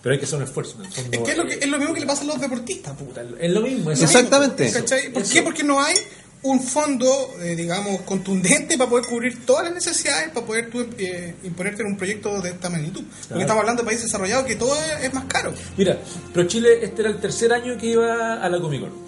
[0.04, 0.78] pero hay que hacer un esfuerzo.
[0.80, 2.22] en el fondo, Es que es lo, que, eh, es lo mismo que le pasa
[2.22, 2.96] a los deportistas.
[2.96, 3.06] po.
[3.06, 3.90] puta, es lo mismo.
[3.90, 4.66] es Lo lo Exactamente.
[4.66, 4.82] mismo.
[5.13, 5.34] ¿Por Eso.
[5.34, 5.42] qué?
[5.42, 5.96] Porque no hay
[6.43, 11.34] un fondo, eh, digamos, contundente para poder cubrir todas las necesidades, para poder tú eh,
[11.43, 13.04] imponerte en un proyecto de esta magnitud.
[13.28, 15.54] Porque estamos hablando de países desarrollados que todo es, es más caro.
[15.78, 15.97] Mira,
[16.34, 19.08] pero Chile, este era el tercer año que iba a la Comic Con.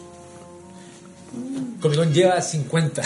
[1.82, 3.02] Comic Con lleva 50.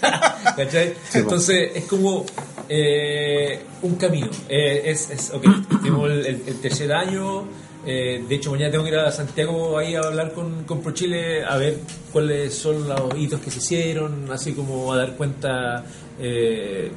[0.56, 0.94] ¿Cachai?
[1.14, 2.24] Entonces es como
[2.68, 4.28] eh, un camino.
[4.48, 5.44] Es, es, ok,
[5.82, 7.46] tenemos el, el- el tercer año.
[7.86, 11.44] Eh, de hecho, mañana tengo que ir a Santiago ahí a hablar con, con ProChile
[11.44, 11.78] a ver
[12.12, 15.84] cuáles son los hitos que se hicieron, así como a dar cuenta
[16.18, 16.90] eh,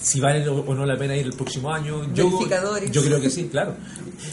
[0.00, 2.12] si- vale o no la pena ir el próximo año.
[2.14, 2.30] Yo,
[2.90, 3.74] yo creo que sí, claro.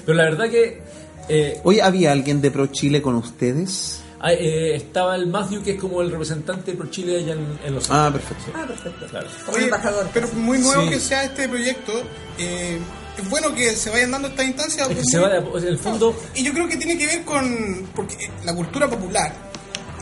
[0.05, 0.81] Pero la verdad que
[1.29, 4.01] eh, Oye, ¿había alguien de Pro Chile con ustedes?
[4.19, 7.75] Ah, eh, estaba el Matthew, que es como el representante de ProChile allá en, en
[7.75, 8.27] Los Ah, Ángeles.
[8.27, 8.51] perfecto.
[8.59, 9.05] Ah, perfecto.
[9.07, 9.27] Claro.
[9.45, 10.07] Como Oye, embajador.
[10.13, 10.89] Pero muy nuevo Sí.
[10.89, 11.91] que sea este proyecto.
[12.39, 12.79] eh,
[13.17, 14.89] es bueno que se vayan dando estas instancias.
[14.89, 16.15] Es que se va de a po- en el fondo.
[16.35, 17.89] Y yo creo que tiene que ver con.
[17.95, 19.33] Porque la cultura popular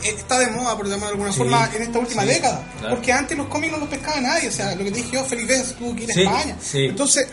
[0.02, 2.66] eh, está de moda, por llamarlo de alguna Sí, forma, en esta última sí, década.
[2.80, 2.94] claro.
[2.96, 4.48] Porque antes los cómics no los pescaba nadie.
[4.48, 6.56] O sea, lo que te dije yo, Felipe tuvo que ir a Sí, España.
[6.74, 7.26] Entonces,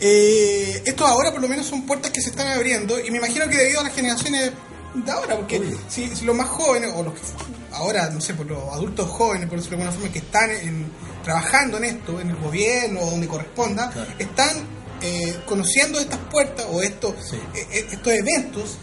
[0.00, 2.98] eh, estos ahora por lo menos son puertas que se están abriendo.
[2.98, 4.52] Y me imagino que debido a las generaciones
[4.94, 7.20] de ahora, porque si, si los más jóvenes, o los que
[7.72, 10.86] ahora, no sé, por los adultos jóvenes, por decirlo de alguna forma, que están en-
[11.24, 14.50] trabajando en esto, en el gobierno o donde corresponda, están
[15.04, 17.36] eh, conociendo estas puertas o estos, Sí.
[17.54, 18.78] eh, eh, estos eventos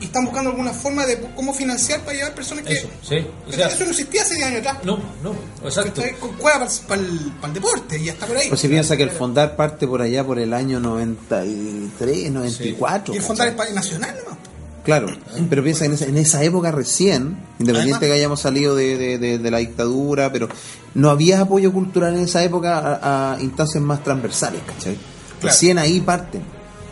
[0.00, 2.72] y están buscando alguna forma de cómo financiar para llevar personas que...
[2.74, 3.26] Eso, sí.
[3.48, 4.78] O sea, eso no existía hace 10 años atrás.
[4.84, 5.34] no, no,
[5.64, 6.02] exacto.
[6.20, 8.48] Con cueva para el, deporte y hasta por ahí.
[8.48, 13.14] Pues si piensa que el Fondar parte por allá por el año 93, 94.
[13.14, 13.36] y el ¿cachai?
[13.36, 14.38] fondar es nacional nomás.
[14.84, 15.08] Claro,
[15.50, 19.18] pero piensa en esa, en esa época recién, independiente Además- que hayamos salido de, de-
[19.18, 20.48] de- de la dictadura, pero
[20.94, 24.96] no había apoyo cultural en esa época a, a instancias más transversales, ¿cachai?
[25.42, 26.42] Recién ahí parten.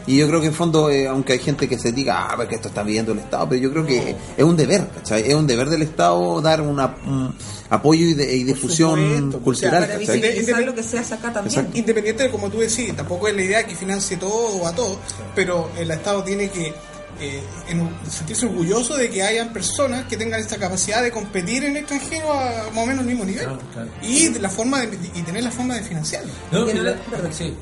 [0.07, 2.57] Y yo creo que en fondo, eh, aunque hay gente que se diga, ah, porque
[2.57, 5.27] esto está viendo el Estado, pero yo creo que es un deber, ¿cachai?
[5.27, 7.35] Es un deber del Estado dar una, un
[7.71, 10.21] apoyo y, de- y difusión supuesto, cultural, o sea, Para ¿cachai?
[10.21, 11.59] visibilizar Independ- lo que se hace acá también.
[11.59, 11.79] Exacto.
[11.79, 14.99] Independiente de como tú decís, tampoco es la idea que financie todo o a todo,
[15.35, 16.75] pero el Estado tiene que
[17.21, 21.71] eh, en- sentirse orgulloso de que hayan personas que tengan esta capacidad de competir en
[21.71, 23.89] el extranjero a más o menos el mismo nivel Claro, claro.
[24.03, 26.31] y de la forma de- y tener la forma de financiarlo.
[26.53, 27.55] No, no sí.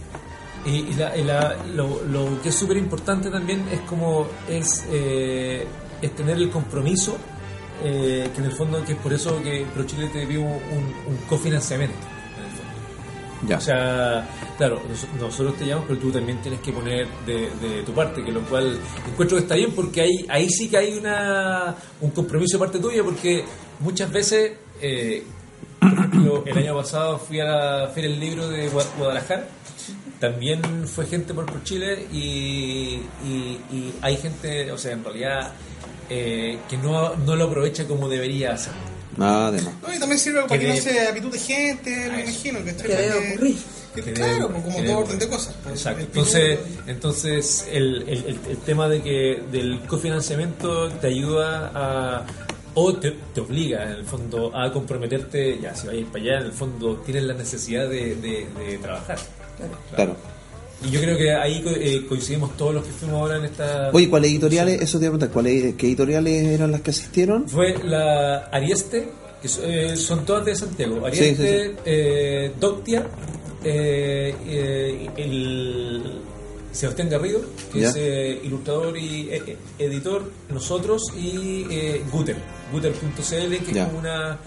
[0.64, 4.84] Y, y la- y la- lo, lo que es súper importante también es como es,
[4.90, 5.66] eh,
[6.00, 7.16] es tener el compromiso
[7.84, 10.52] eh, que en el fondo que es por eso que ProChile te dio un,
[11.08, 11.96] un cofinanciamiento.
[13.48, 13.56] Ya.
[13.58, 17.82] O sea, claro, nos- nosotros te llamamos, pero tú también tienes que poner de, de
[17.84, 18.78] tu parte, que lo cual
[19.10, 22.78] encuentro que está bien porque ahí, ahí sí que hay una, un compromiso de parte
[22.78, 23.44] tuya, porque
[23.80, 25.24] muchas veces, eh,
[25.80, 29.48] por ejemplo, el año pasado fui a la Feria del Libro de Gua- Guadalajara,
[30.22, 35.52] también fue gente por, por Chile y, y- y hay gente, o sea, en realidad,
[36.08, 38.72] eh, que no, no lo aprovecha como debería hacer.
[39.16, 39.74] Nada de más.
[39.82, 42.64] No, y también sirve para que Que no de- se de gente, me Ah, imagino.
[42.64, 43.56] Que, Que debe ocurrir.
[44.14, 45.54] claro, pues, como todo debe orden de cosas.
[45.68, 46.00] Exacto.
[46.00, 52.26] El Entonces, entonces el, el, el- el tema de que del cofinanciamiento te ayuda a
[52.74, 56.46] o te, te obliga en el fondo a comprometerte, ya si vais para allá, en
[56.46, 59.18] el fondo tienes la necesidad de, de- de trabajar.
[59.68, 59.78] Claro.
[59.94, 60.16] Claro.
[60.84, 63.90] Y yo creo que ahí eh, coincidimos todos los que fuimos ahora en esta...
[63.92, 67.48] Oye, ¿cuáles editoriales, eso te iba a preguntar, ¿cuáles, qué editoriales eran las que asistieron?
[67.48, 69.08] Fue la Arieste,
[69.40, 70.96] que so- eh, son todas de Santiago.
[70.96, 71.74] Sí, sí, Arieste, sí.
[71.84, 73.06] eh, Doctia,
[73.62, 76.02] eh, eh, el
[76.72, 77.90] Sebastián Garrido, que Ya.
[77.90, 82.36] es ilustrador y eh, eh, editor, nosotros, y eh, Guter,
[82.72, 83.82] Guter.cl, que Ya.
[83.82, 84.38] es como una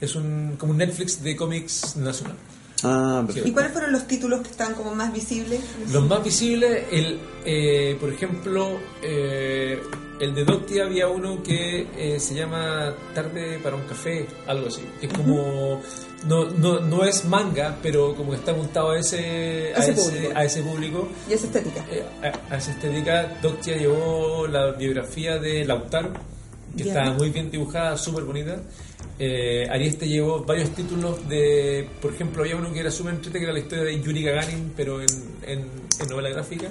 [0.00, 2.36] es un, como un Netflix de cómics nacional.
[2.84, 3.52] Ah, ¿Y perfecto.
[3.52, 5.60] cuáles fueron los títulos que están como más visibles?
[5.92, 9.80] Los más visibles, el, eh, por ejemplo, eh,
[10.20, 14.82] el de Docti había uno que eh, se llama Tarde para un café, algo así.
[15.00, 15.80] Es como.
[16.28, 20.02] No, no, no es manga, pero como que está apuntado a ese, a Ese ese,
[20.02, 20.32] público.
[20.34, 21.08] a ese público.
[21.28, 21.84] Y esa estética.
[21.90, 22.02] Eh,
[22.50, 26.12] a, a esa estética, Doctia llevó la biografía de Lautaro,
[26.76, 26.92] que Ya.
[27.02, 28.56] está muy bien dibujada, súper bonita.
[29.18, 33.44] Eh, Arieste llevó varios títulos de, por ejemplo, había uno que era súper entretenido, que
[33.44, 35.08] era la historia de Yuri Gagarin, pero en,
[35.46, 35.60] en,
[36.00, 36.68] en novela gráfica.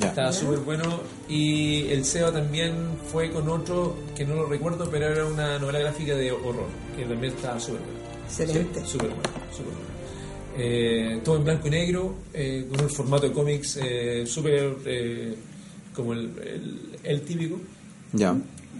[0.00, 0.08] Ya.
[0.08, 1.00] Estaba súper bueno.
[1.28, 2.72] Y el SEO también
[3.12, 7.04] fue con otro, que no lo recuerdo, pero era una novela gráfica de horror, que
[7.04, 7.98] también estaba súper bueno.
[8.26, 8.80] Excelente.
[8.80, 9.94] Sí, súper bueno, súper bueno.
[10.56, 15.34] Eh, todo en blanco y negro, eh, con un formato de cómics eh, súper eh,
[15.94, 17.60] como el, el, el típico.
[18.12, 18.36] Ya.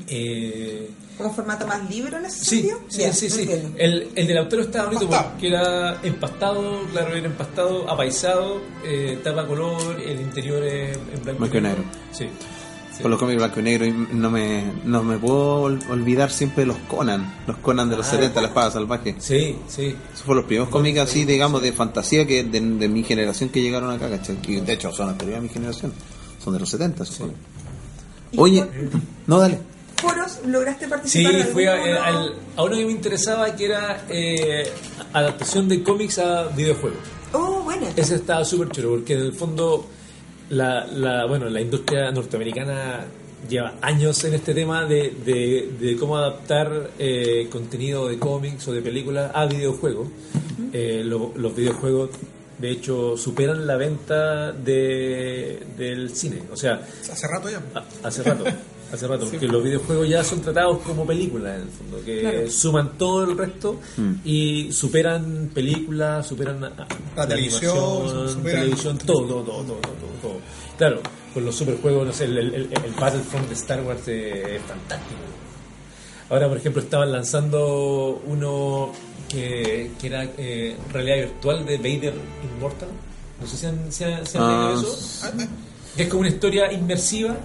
[0.08, 2.78] Eh, ¿Como formato más libro en ese sí, sentido?
[2.88, 3.48] sí, sí, sí.
[3.76, 5.30] El, el del autor estaba bonito Empastado.
[5.30, 11.38] porque era empastado, claro, era empastado, apaisado, eh, tapa color, el interior es en blanco
[11.40, 11.84] Blanco y negro.
[12.12, 12.26] Sí.
[13.02, 16.64] Por los cómics blanco y negro y no me, no me puedo ol- olvidar siempre
[16.64, 18.10] los Conan, los Conan de los Ah.
[18.12, 19.16] 70, la espada salvaje.
[19.18, 19.96] Sí, sí.
[20.12, 23.62] Esos fueron los primeros cómics así, digamos, de fantasía que de, de mi generación que
[23.62, 24.36] llegaron acá, ¿cachai?
[24.60, 25.92] De hecho son anteriores a mi generación,
[26.42, 27.38] son de los 70 esos cómics.
[28.32, 28.64] ¿Y Oye,
[29.26, 29.58] no, dale.
[30.08, 31.34] ¿Foros lograste Sí, participar?
[31.34, 34.68] en fui a, al- a uno que me interesaba que era eh,
[35.12, 36.98] adaptación de cómics a videojuegos.
[37.32, 37.86] Oh, bueno.
[37.96, 39.86] Ese estaba súper chulo porque en el fondo
[40.50, 43.04] la, la, bueno, la industria norteamericana
[43.48, 48.72] lleva años en este tema de, de, de cómo adaptar eh, contenido de cómics o
[48.72, 50.08] de películas a videojuegos.
[50.72, 52.10] Eh, lo- los videojuegos
[52.58, 56.42] de hecho superan la venta de, del cine.
[56.52, 57.60] O sea, Hace rato ya.
[57.74, 58.44] a- hace rato.
[58.94, 62.50] Hace rato, porque los videojuegos ya son tratados como películas en el fondo, que Claro.
[62.50, 63.80] suman todo el resto
[64.24, 66.60] y superan películas, superan
[67.16, 70.36] La televisión, animación, superan- televisión, todo, todo, todo, todo, todo, todo.
[70.78, 71.00] Claro,
[71.32, 74.62] con los superjuegos, no sé, el, el, el- el Battlefront de Star Wars eh, es
[74.62, 75.20] fantástico.
[76.30, 78.92] Ahora, por ejemplo, estaban lanzando uno
[79.28, 82.14] que, que era eh, realidad virtual de Vader
[82.56, 82.88] Immortal.
[83.40, 85.26] No sé si han, si han, si han Ah, leído eso.
[85.96, 87.36] Que es como una historia inmersiva,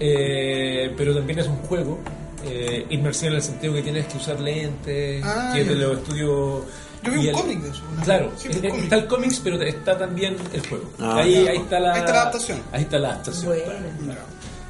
[0.00, 1.98] eh, pero también es un juego.
[2.46, 5.80] Eh, inmersiva en el sentido que tienes que usar lentes, Ah, que es de ya.
[5.80, 6.62] los estudios.
[7.02, 8.82] Yo vi un el- cómic de eso, Claro, sí, es- es- cómic.
[8.84, 10.84] está el cómics, pero está también el juego.
[11.00, 12.62] Ah, ahí, ahí está la, Ahí está la adaptación.
[12.72, 13.46] Ahí está la adaptación.
[13.64, 13.86] Bueno.
[14.04, 14.20] claro.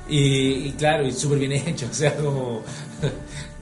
[0.08, 0.18] Y,
[0.68, 2.62] y claro, y súper bien hecho, o sea, como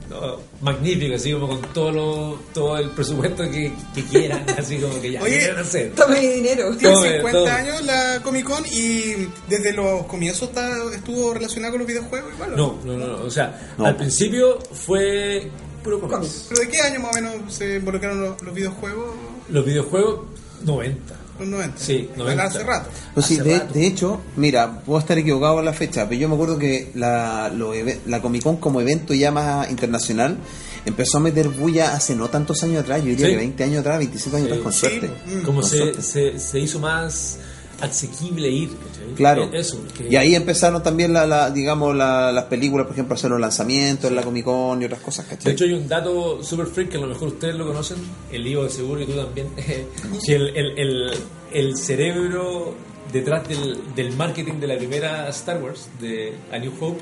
[0.09, 4.99] no, magnífico, así como con todo lo, todo el presupuesto que, que quieran, así como
[5.01, 5.91] que ya Oye, ¿qué quieren hacer.
[5.95, 6.75] Tome mi dinero.
[6.77, 7.47] Tiene Todo, 50 todo.
[7.47, 12.53] años la Comic Con y desde los comienzos está- estuvo relacionada con los videojuegos igual.
[12.53, 13.85] ¿o No, no, no, no, o sea, No.
[13.85, 15.49] al principio fue
[15.83, 16.45] puro cómics.
[16.49, 19.15] ¿Pero de qué año más o menos se involucraron los, los videojuegos?
[19.49, 20.21] Los videojuegos,
[20.63, 21.15] 90.
[21.39, 21.77] Los 90.
[21.77, 22.43] Sí, Igual 90.
[22.43, 22.89] Hace rato.
[23.13, 23.73] Pues sí, Hace de, rato.
[23.73, 27.49] de hecho, mira, puedo estar equivocado en la fecha, pero yo me acuerdo que la,
[27.55, 27.71] lo
[28.05, 30.37] la Comic Con como evento ya más internacional
[30.85, 33.31] empezó a meter bulla hace no tantos años atrás, yo diría Sí.
[33.33, 34.51] que 20 años atrás, 25 años Sí.
[34.53, 35.09] atrás, con Sí, suerte.
[35.27, 35.41] mm.
[35.43, 36.01] Como Con se, suerte.
[36.01, 37.37] se, se hizo más
[37.81, 39.13] asequible ir, ¿cachai?
[39.15, 39.43] Claro.
[39.53, 43.29] Eh, Eso, Y ahí empezaron también, la, la- digamos, la- las películas, por ejemplo, hacer
[43.31, 45.53] los lanzamientos en la Comic Con y otras cosas, De ¿cachai?
[45.53, 47.97] hecho, hay un dato super freak que a lo mejor ustedes lo conocen,
[48.31, 49.47] el Ivo de seguro y tú también,
[50.25, 51.11] que el, el, el,
[51.53, 52.75] el cerebro
[53.13, 56.99] detrás del, del marketing de la primera Star Wars, de A New Hope,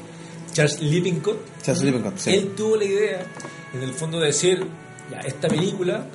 [0.53, 2.31] Charles Lippincott, Charles Lippincott, sí.
[2.33, 3.25] él tuvo la idea,
[3.73, 4.65] en el fondo, de decir,
[5.11, 6.05] ya, esta película,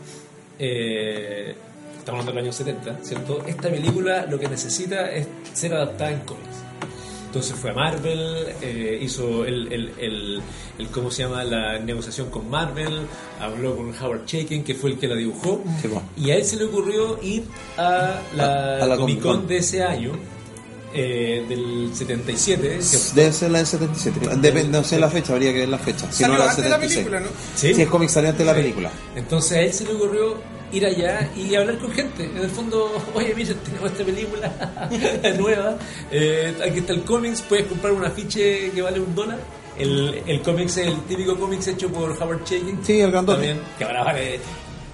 [0.59, 1.55] eh,
[2.01, 3.43] estamos hablando del año 70, ¿cierto?
[3.47, 6.47] Esta película lo que necesita es ser adaptada en cómics.
[7.27, 10.43] Entonces fue a Marvel, eh, hizo el, el, el,
[10.79, 11.45] el- ¿cómo se llama?
[11.45, 13.07] La negociación con Marvel,
[13.41, 16.03] habló con Howard Chaykin, que fue el que la dibujó, Sí, po.
[16.17, 17.45] y a él se le ocurrió ir
[17.77, 19.37] a la, A- a la Comic Comic-Con.
[19.43, 20.11] Con de ese año,
[20.93, 24.21] eh, del 77, que Debe ser la del 77.
[24.41, 26.11] Depende, no sé la fecha, habría que ver la fecha.
[26.11, 27.05] Si no la del antes de la 76.
[27.07, 27.29] película, ¿no?
[27.55, 27.75] Sí.
[27.75, 28.91] Sí, el cómic salió antes de la película.
[29.15, 30.35] Entonces a él se le ocurrió
[30.73, 32.25] ir allá y hablar con gente.
[32.25, 34.53] En el fondo, oye, mira, tenemos esta película
[35.39, 35.77] nueva.
[36.11, 39.39] eh, aquí está el cómics, puedes comprar un afiche que vale un dólar.
[39.79, 42.81] El, el cómics es el típico cómics hecho por Howard Chaykin.
[42.85, 43.39] Sí, el grandote.
[43.39, 44.39] También, que ahora vale.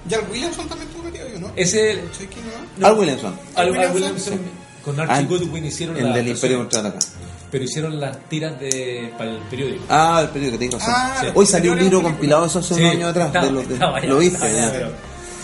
[0.09, 1.51] Y al Williamson también tuvo metido yo, ¿no?
[1.57, 2.01] Ese.
[2.17, 2.37] Chequi,
[2.79, 2.87] ¿no?
[2.87, 3.37] Al Williamson.
[3.57, 4.39] Al, al Williamson, Williamson
[4.85, 6.99] con Ah, Archie Goodwin hicieron El la del Imperio contraataca.
[7.51, 9.83] Pero hicieron las tiras de, para el periódico.
[9.89, 10.95] Ah, el periódico, razón.
[10.97, 11.27] Ah, Sí.
[11.35, 13.33] Hoy salió un libro compilado eso hace Sí, unos años atrás.
[13.33, 14.53] de los de- lo viste.
[14.55, 14.71] ya.
[14.73, 14.91] pero-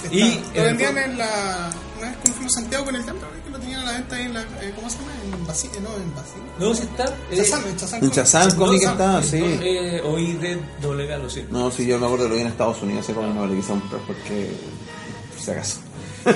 [0.04, 1.70] Está- Y lo vendían en la.
[1.98, 3.92] Una vez que nos fuimos a Santiago con el templo, que lo tenían a la
[3.92, 4.40] venta ahí en la.
[4.42, 5.12] eh, ¿Cómo se llama?
[5.24, 6.42] En Basile, no, en Basile.
[6.58, 7.04] No, sí está.
[7.30, 8.02] eh, Chazán, en Chazán.
[8.04, 9.36] En Chazán estaba, no, sí.
[9.62, 11.44] eh, oí de doble galo, sí.
[11.50, 13.68] No, sí, yo me acuerdo que lo vi en Estados Unidos, ese cómic no quise
[13.68, 14.50] comprar porque.
[15.32, 15.76] Por si acaso.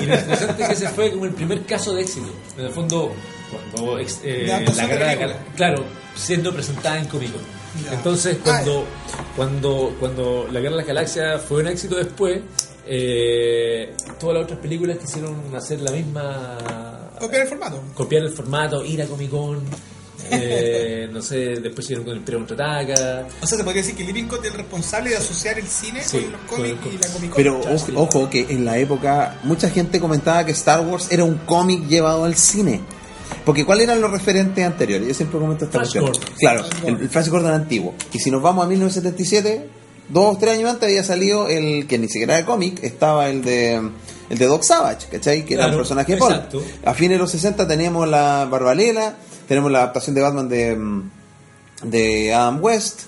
[0.00, 2.28] Y lo interesante es que ese fue como el primer caso de éxito.
[2.58, 3.12] En el fondo,
[3.50, 5.16] cuando ex- eh, la guerra de.
[5.18, 5.84] Gal- claro,
[6.16, 7.30] siendo presentada en Comic.
[7.92, 8.86] Entonces, cuando,
[9.36, 12.40] cuando, cuando la guerra de las galaxias fue un éxito después,
[12.86, 16.58] eh, todas las otras películas quisieron hacer la misma.
[17.18, 17.82] Copiar el formato.
[17.94, 19.60] copiar el formato, ir a Comic Con.
[20.30, 23.26] eh, no sé, después siguieron con el Imperio Contraataca.
[23.40, 26.18] O sea, se podría decir que Lippincott es el responsable de asociar el cine Sí,
[26.18, 27.36] con los con cómics el- y la Comic Con.
[27.36, 31.36] Pero ojo, ojo que en la época mucha gente comentaba que Star Wars era un
[31.46, 32.80] cómic llevado al cine.
[33.44, 35.08] Porque ¿cuáles eran los referentes anteriores?
[35.08, 36.04] Yo siempre comento esta Flash cuestión.
[36.04, 36.34] Gordon.
[36.38, 37.94] Claro, el, el Flash Gordon antiguo.
[38.12, 39.68] Y si nos vamos a 1977,
[40.08, 43.42] dos o tres años antes había salido el que ni siquiera era cómic, estaba el
[43.42, 43.80] de
[44.28, 45.44] el de Doc Savage, ¿cachai?
[45.44, 46.42] Que era un personaje de Paul.
[46.84, 51.10] A fines de los 60 teníamos la Barbalela, tenemos la adaptación de Batman de, mm,
[51.84, 53.02] de Adam West,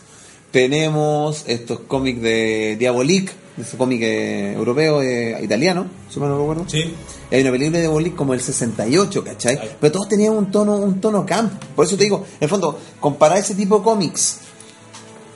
[0.51, 6.65] tenemos estos cómics de Diabolique de ese cómic eh, europeo, eh, italiano, si no recuerdo.
[6.69, 6.95] Sí.
[7.31, 9.59] Y hay una película de Bolí como el 68, ¿cachai?
[9.61, 9.71] Ay.
[9.81, 11.53] Pero todos tenían un tono, un tono camp.
[11.75, 14.39] Por eso te digo, en el fondo, comparar ese tipo de cómics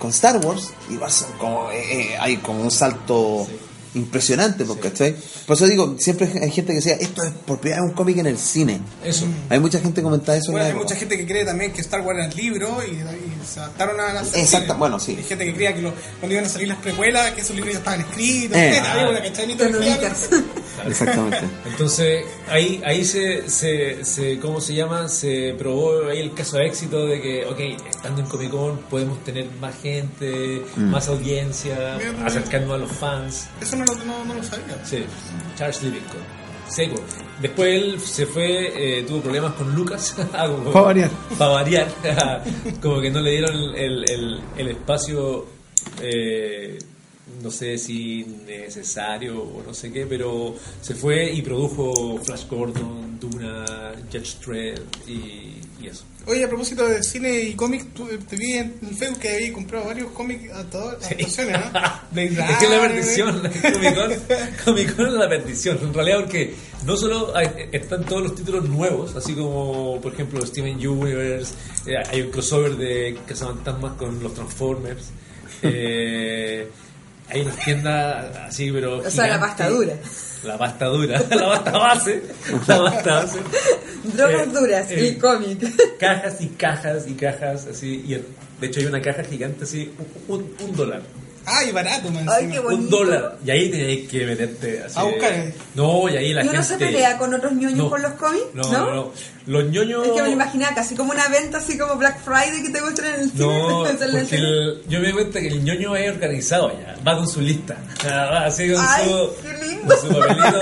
[0.02, 3.46] con Star Wars, igual son como, eh, eh, hay como un salto
[3.94, 5.14] impresionante, pues, ¿cachai?
[5.46, 8.16] Por eso digo, siempre hay gente que decía, esto es por primera vez un cómic
[8.18, 8.80] en el cine.
[9.04, 9.26] Eso.
[9.48, 10.84] Hay mucha gente que eso en Bueno, la hay época.
[10.84, 14.00] mucha gente que cree también que Star Wars era el libro y, y se adaptaron
[14.00, 15.16] a las Exacto, bueno, sí.
[15.16, 17.72] Hay gente que creía que lo- cuando iban a salir las precuelas, que esos libros
[17.72, 18.56] ya estaban escritos.
[18.56, 18.80] Eh.
[18.92, 19.18] había una.
[20.86, 21.40] Exactamente.
[21.66, 25.08] Entonces, ahí, ahí se, se, se, ¿cómo se llama?
[25.08, 29.22] Se probó ahí el caso de éxito de que, ok, estando en Comic Con podemos
[29.24, 33.46] tener más gente, más audiencia, Bien, acercarnos a los fans.
[33.60, 34.82] Eso no lo, no, no lo sabía.
[34.84, 35.04] Sí,
[35.56, 36.41] Charles Livingston.
[36.68, 36.96] Seco.
[37.40, 40.16] Después él se fue, eh, tuvo problemas con Lucas.
[40.32, 41.10] algo como- Pa' variar.
[41.38, 41.88] pa' variar.
[42.82, 45.46] como que no le dieron el, el, el espacio,
[46.00, 46.78] eh,
[47.42, 53.18] no sé si necesario o no sé qué, pero se fue y produjo Flash Gordon,
[53.20, 56.04] Duna, Judge Dredd y, y eso.
[56.26, 59.86] Oye, a propósito de cine y cómics, eh, te vi en Facebook que había comprado
[59.86, 61.70] varios cómics adaptadores- adaptaciones, ¿no?
[62.12, 66.20] Blade Es que es la perdición, Comic Con, Comic Con es la perdición, en realidad
[66.20, 66.54] porque
[66.86, 71.54] no solo hay- están todos los títulos nuevos, así como por ejemplo Steven Universe,
[71.86, 75.06] eh, hay un crossover de Cazafantasmas con los Transformers,
[75.62, 76.68] eh,
[77.32, 79.94] hay unas tiendas así pero O sea, la pasta dura.
[80.44, 82.22] La pasta dura, la pasta base,
[82.66, 83.38] la pasta base.
[84.04, 85.98] Drogas Eh, duras, eh, el cómic.
[85.98, 88.14] cajas y cajas y cajas así y
[88.60, 89.92] de hecho hay una caja gigante así
[90.28, 91.02] un- un dólar
[91.44, 92.26] Ay, barato, man.
[92.28, 95.54] Ay, un dólar y ahí tenéis que meterte así A buscar, eh.
[95.74, 97.90] no y ahí la ¿Y uno gente se pelea con otros ñoños No.
[97.90, 98.44] por los cómics?
[98.54, 99.12] no no, no.
[99.46, 102.62] los ñoños Es que me lo imaginaba casi como una venta así como Black Friday
[102.62, 103.44] que te muestran en el cine.
[103.44, 107.28] no, porque el- yo me doy cuenta que el ñoño es organizado ya, va con
[107.28, 107.76] su lista,
[108.06, 109.94] va así con Ay, su, qué lindo.
[109.96, 110.60] con su papelito.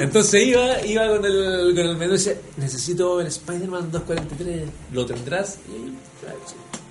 [0.00, 5.04] Entonces iba, iba con el, con el menú y decía, necesito el Spider-Man 243, ¿lo
[5.06, 5.56] tendrás?
[5.68, 5.92] Y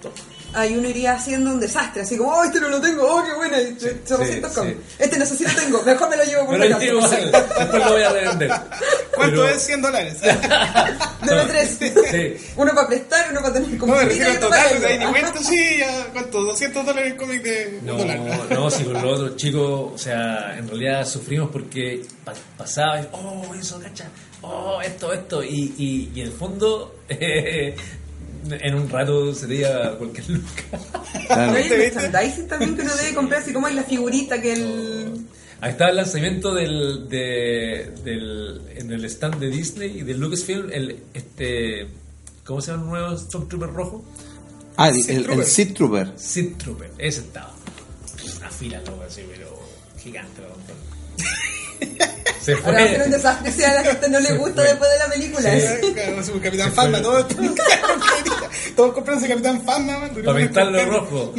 [0.01, 0.13] toma.
[0.54, 3.34] Ahí uno iría haciendo un desastre, así como, oh, este no lo tengo, oh, qué
[3.36, 4.78] buena, y Sí, 800 sí, cómics.
[4.89, 4.95] sí.
[4.99, 7.16] Este no sé si lo tengo, mejor me lo llevo por la casa.
[7.60, 8.49] después lo voy a revender.
[9.16, 10.18] ¿Cuánto Pero- es 100 dólares?
[10.22, 11.78] Deme tres.
[11.80, 12.52] Sí.
[12.58, 15.06] Uno para prestar, uno para tener como No, me refiero al total, de ahí ni
[15.06, 16.41] cuenta, sí, ya, ¿cuánto?
[16.43, 18.20] 200 dólares el cómic de un No, dólar.
[18.49, 23.08] no, si con los otros chicos, o sea, en realidad sufrimos porque pa- pasaba, y,
[23.14, 24.10] oh, eso, cacha,
[24.41, 27.76] oh, esto, esto, y, y, y en el fondo, eh,
[28.50, 30.64] en un rato sería cualquier luca.
[31.28, 31.54] Claro.
[31.54, 35.28] Hay merchandising también que uno debe comprar, así como hay la figurita que el...
[35.62, 40.72] Ahí estaba el lanzamiento del, de, del, en el stand de Disney y de Lucasfilm,
[40.72, 41.88] el, este,
[42.44, 44.04] ¿cómo se llama el nuevo Stormtrooper rojo?
[44.78, 46.14] Ah, el, el, el Sith Trooper.
[46.16, 47.54] Sith Trooper, ese estaba.
[48.38, 49.60] Una fila, loco, así, pero
[50.02, 50.42] gigante.
[52.42, 53.12] Se Ahora va a ser un fue.
[53.12, 54.64] desastre si a la gente no le gusta fue.
[54.70, 55.60] después de la película.
[55.60, 55.94] Sí.
[55.94, 57.02] Claro, Capitán Se Fanma, fue.
[57.04, 57.28] todos,
[58.76, 61.34] todos compraron ese Capitán Fanma, man, Para pintarlo rojo.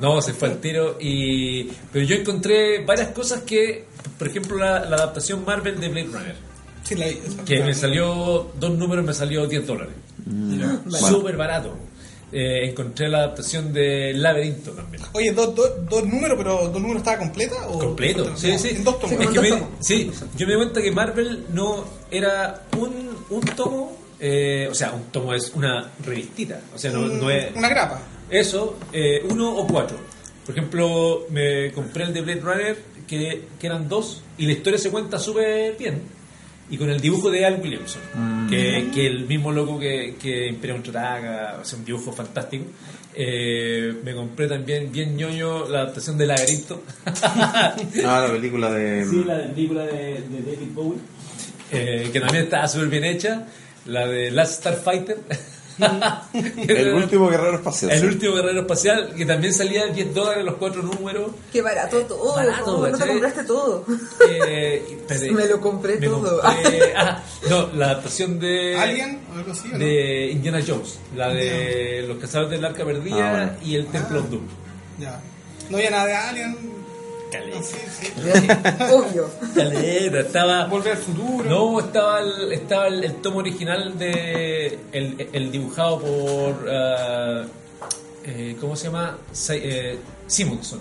[0.00, 0.96] No, se fue al tiro.
[1.00, 1.70] Y...
[1.92, 3.84] Pero yo encontré varias cosas que,
[4.18, 6.36] por ejemplo, la, la adaptación Marvel de Blade Runner.
[6.82, 7.06] Sí, la.
[7.44, 9.94] Que me salió, dos números me salió 10 dólares.
[11.08, 11.76] Súper barato.
[12.38, 15.02] Eh, encontré la adaptación de Laberinto también.
[15.14, 17.66] Oye, dos, dos, dos números, pero ¿dos números estaba completa?
[17.68, 18.68] O Completo, sí, sí.
[18.76, 19.16] En dos tomos.
[19.16, 23.40] Sí, Es que me- sí, yo me di cuenta que Marvel no era un, un
[23.40, 27.70] tomo, eh, o sea, un tomo es una revistita, o sea, no, no es Una
[27.70, 28.02] grapa.
[28.28, 29.96] eso, eh, uno o cuatro.
[30.44, 32.78] Por ejemplo, me compré el de Blade Runner,
[33.08, 36.02] que, que eran dos, y la historia se cuenta súper bien.
[36.68, 40.82] Y con el dibujo de Al Williamson, que, que el mismo loco que, que Imperium
[40.82, 42.64] Contraataca, hace un dibujo fantástico.
[43.14, 46.82] Eh, me compré también bien ñoño la adaptación de Laberinto.
[48.04, 49.06] Ah, la película de.
[49.08, 50.98] Sí, la película de, de David Bowie,
[51.72, 53.46] eh, que también estaba súper bien hecha.
[53.86, 55.18] La de Last Starfighter.
[55.78, 57.90] El último guerrero espacial.
[57.92, 61.30] El último guerrero espacial, que también salía 10 dólares los cuatro números.
[61.52, 63.84] Qué barato todo, Barato, ¿cómo no te compraste todo?
[64.28, 64.98] Eh.
[65.32, 66.40] Me lo compré Me todo.
[66.42, 68.76] compré- ah, no, la adaptación de.
[68.76, 69.78] Alien o algo así, ¿o no?
[69.78, 70.98] De Indiana Jones.
[71.14, 73.52] La de Los Cazadores del Arca Perdida Ah, bueno.
[73.64, 74.42] y El Templo of Doom.
[74.98, 75.20] Ya.
[75.70, 76.75] No había nada de Alien.
[77.30, 77.62] Caleta.
[77.62, 78.12] Sí, sí.
[78.92, 79.28] Obvio.
[79.54, 80.66] Caleta, estaba.
[80.66, 81.48] Volver al futuro.
[81.48, 84.78] No, estaba el, estaba el, el tomo original de.
[84.92, 86.68] El, el dibujado por.
[86.70, 87.44] ah,
[88.24, 89.18] eh, ¿Cómo se llama?
[89.50, 90.80] Eh, Simonson.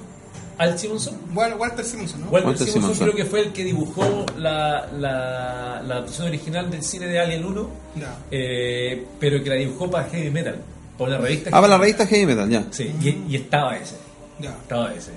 [0.58, 1.16] Al Simonson.
[1.34, 2.28] Wal- Walter Simonson, ¿no?
[2.30, 3.08] Walter, Walter Simonson, Simonson.
[3.08, 7.43] creo que fue el que dibujó la, la, la adaptación original del cine de Alien
[7.43, 8.18] 1, Ya.
[8.32, 10.56] eh, pero que la dibujó para Heavy Metal,
[10.98, 11.50] por la revista.
[11.50, 12.64] Ah, para la revista Heavy Metal, ya.
[12.72, 13.98] Sí, y, y estaba ese.
[14.39, 14.52] Ya.
[14.52, 15.12] Estaba ese.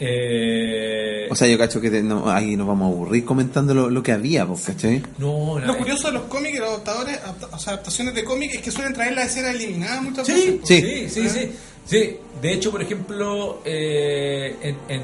[0.00, 3.90] Eh, O sea, yo cacho que te- no, ahí nos vamos a aburrir comentando lo,
[3.90, 5.02] lo que había, pues, ¿cachai?
[5.18, 8.54] no, Lo curioso de los cómics y los adaptadores, adapta- o sea, adaptaciones de cómics,
[8.56, 10.44] es que suelen traer la escena eliminada muchas veces.
[10.44, 10.66] Sí, po.
[10.66, 10.80] Sí.
[10.82, 11.52] sí, sí, sí,
[11.86, 12.16] sí.
[12.42, 15.02] De hecho, por ejemplo, eh, en, en,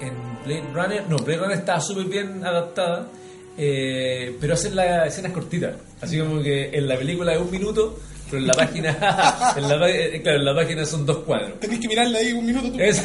[0.00, 0.14] en
[0.44, 3.08] Blade Runner, no, Blade Runner estaba súper bien adaptada,
[3.56, 5.74] eh, pero hacen las escenas cortitas.
[6.00, 7.98] Así como que en la película es un minuto,
[8.30, 8.90] pero en la página,
[9.56, 11.58] en la, pa- eh, claro, en la página son dos cuadros.
[11.60, 12.80] Tenés que mirarla ahí un minuto tú.
[12.80, 13.02] Es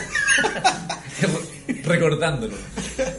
[1.83, 2.53] recordándolo.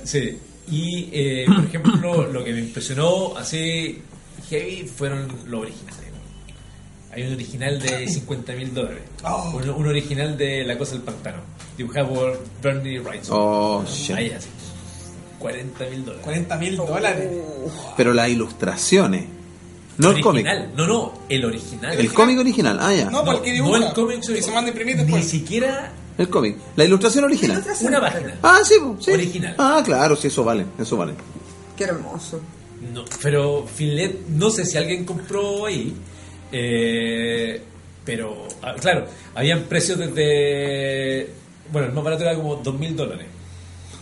[0.04, 0.38] Sí.
[0.70, 4.00] Y, eh, por ejemplo, lo que me impresionó así
[4.48, 6.00] heavy fueron los originales.
[7.12, 9.02] Hay un original de 50 mil dólares.
[9.24, 9.52] Oh.
[9.56, 11.38] Un, un original de La Cosa del Pantano.
[11.76, 13.36] Dibujado por Bernie Wrightson.
[13.36, 14.14] Oh, shit.
[14.16, 14.48] Ahí así.
[15.40, 16.24] 40 mil dólares.
[16.24, 17.28] 40 mil dólares.
[17.96, 19.24] Pero las ilustraciones,
[20.00, 20.46] no el cómic.
[20.46, 20.72] Original.
[20.76, 22.00] No, no, el original.
[22.00, 23.10] El cómic original, ah, ya.
[23.10, 23.88] No, porque dibuja.
[23.88, 26.56] el cómic Y se manda a imprimir Ni siquiera El cómic.
[26.76, 27.56] La ilustración original.
[27.56, 27.94] Ilustración.
[27.94, 28.34] una página.
[28.42, 29.10] Ah, sí, sí.
[29.12, 29.54] Original.
[29.58, 31.14] Ah, claro, sí, eso vale, eso vale.
[31.76, 32.40] Qué hermoso.
[32.92, 35.94] No, pero Finlet, no sé si alguien compró ahí,
[36.50, 37.62] eh,
[38.04, 41.30] pero ah, claro, habían precios desde.
[41.70, 43.26] Bueno, el más barato era como dos mil dólares.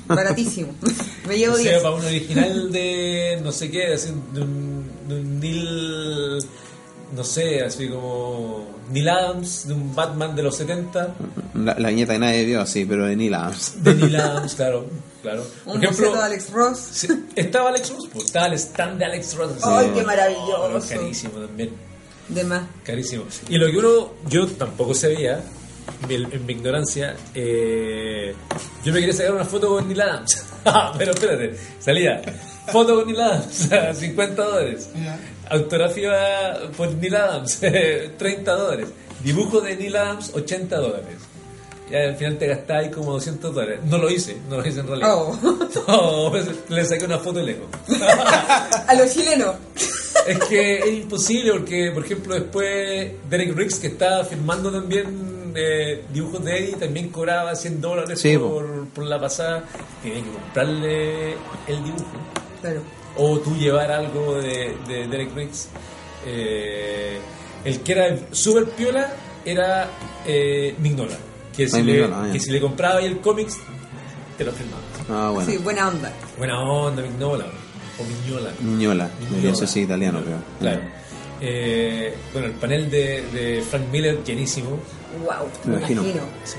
[0.09, 0.73] Baratísimo.
[1.29, 1.83] Me llevo O sea, 10.
[1.83, 6.39] para un original de no sé qué, así, de un, de un Neil.
[7.15, 8.77] No sé, así como.
[8.91, 11.15] Neil Adams, de un Batman de los 70.
[11.55, 13.75] La, la viñeta que nadie vio, sí, pero de Neil Adams.
[13.83, 14.87] De Neil Adams, claro.
[15.23, 15.45] claro.
[15.65, 16.79] Por Un ejemplo, de Alex Ross.
[16.93, 19.53] sí, estaba Alex Ross, pues, estaba el stand de Alex Ross.
[19.53, 19.63] así.
[19.65, 20.89] ¡Ay, qué Oh, maravilloso!
[20.89, 21.71] carísimo también.
[22.29, 22.63] De más.
[22.85, 23.25] Carísimo.
[23.49, 25.43] Y lo que uno, yo tampoco sabía,
[26.09, 28.35] en, mi ignorancia, eh,
[28.85, 30.45] yo me quería sacar una foto con Neil Adams.
[30.99, 32.23] Pero espérate, salía
[32.73, 33.69] foto con Neil Adams,
[33.99, 34.91] 50 dólares.
[35.51, 37.61] Autografía por Neil Adams,
[38.19, 38.89] 30 dólares.
[39.23, 41.17] Dibujo de Neil Adams, 80 dólares.
[41.91, 43.81] Y al final te gastáis como 200 dólares.
[43.85, 45.15] No lo hice, no lo hice en realidad.
[45.15, 45.39] Oh.
[45.89, 47.67] No, pues, le saqué una foto lejos.
[48.87, 49.57] A los chilenos.
[50.27, 55.07] Es que es imposible porque, por ejemplo, después Derek Riggs, que estaba firmando también
[56.13, 59.65] dibujos de Eddie, también cobraba 100 dólares Sí, por, por la pasada.
[60.03, 61.33] Tenía que comprarle
[61.67, 62.07] el dibujo.
[62.61, 62.83] Claro.
[63.17, 65.69] O tú llevar algo de, de Derek Riggs.
[66.27, 67.19] Eh,
[67.65, 69.13] el que era super piola
[69.45, 69.89] era
[70.27, 71.17] eh, Mignola.
[71.57, 73.59] Que si, Ay, le, Mignola, ah, que si le compraba ahí el cómics,
[74.37, 74.83] te lo firmaba.
[75.09, 75.51] Ah, bueno.
[75.51, 76.13] Sí, buena onda.
[76.37, 77.47] Buena onda, Mignola.
[77.99, 78.53] O Mignola.
[78.61, 79.11] Miñola.
[79.31, 79.53] Miñola.
[79.53, 80.39] Eso sí, italiano, creo.
[80.61, 80.81] Claro.
[81.41, 84.79] Eh, bueno, el panel de, de Frank Miller, llenísimo.
[85.25, 85.49] Wow.
[85.65, 86.03] Me Me imagino.
[86.03, 86.23] imagino.
[86.45, 86.57] Sí.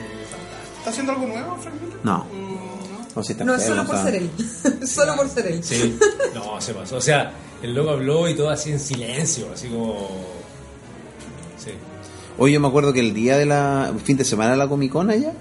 [0.77, 1.97] ¿Está haciendo algo nuevo, Frank Miller?
[2.03, 2.25] No.
[2.25, 3.21] Mm, no.
[3.21, 4.29] Está No, feo, solo o por ser él.
[4.87, 5.63] solo por ser él.
[5.63, 5.99] Sí,
[6.33, 6.97] no, se pasó.
[6.97, 7.31] O sea,
[7.61, 10.07] el loco habló y todo así en silencio, así como.
[11.57, 11.71] Sí.
[12.37, 14.91] Hoy yo me acuerdo que el día de la fin de semana de la Comic
[14.93, 15.33] Con allá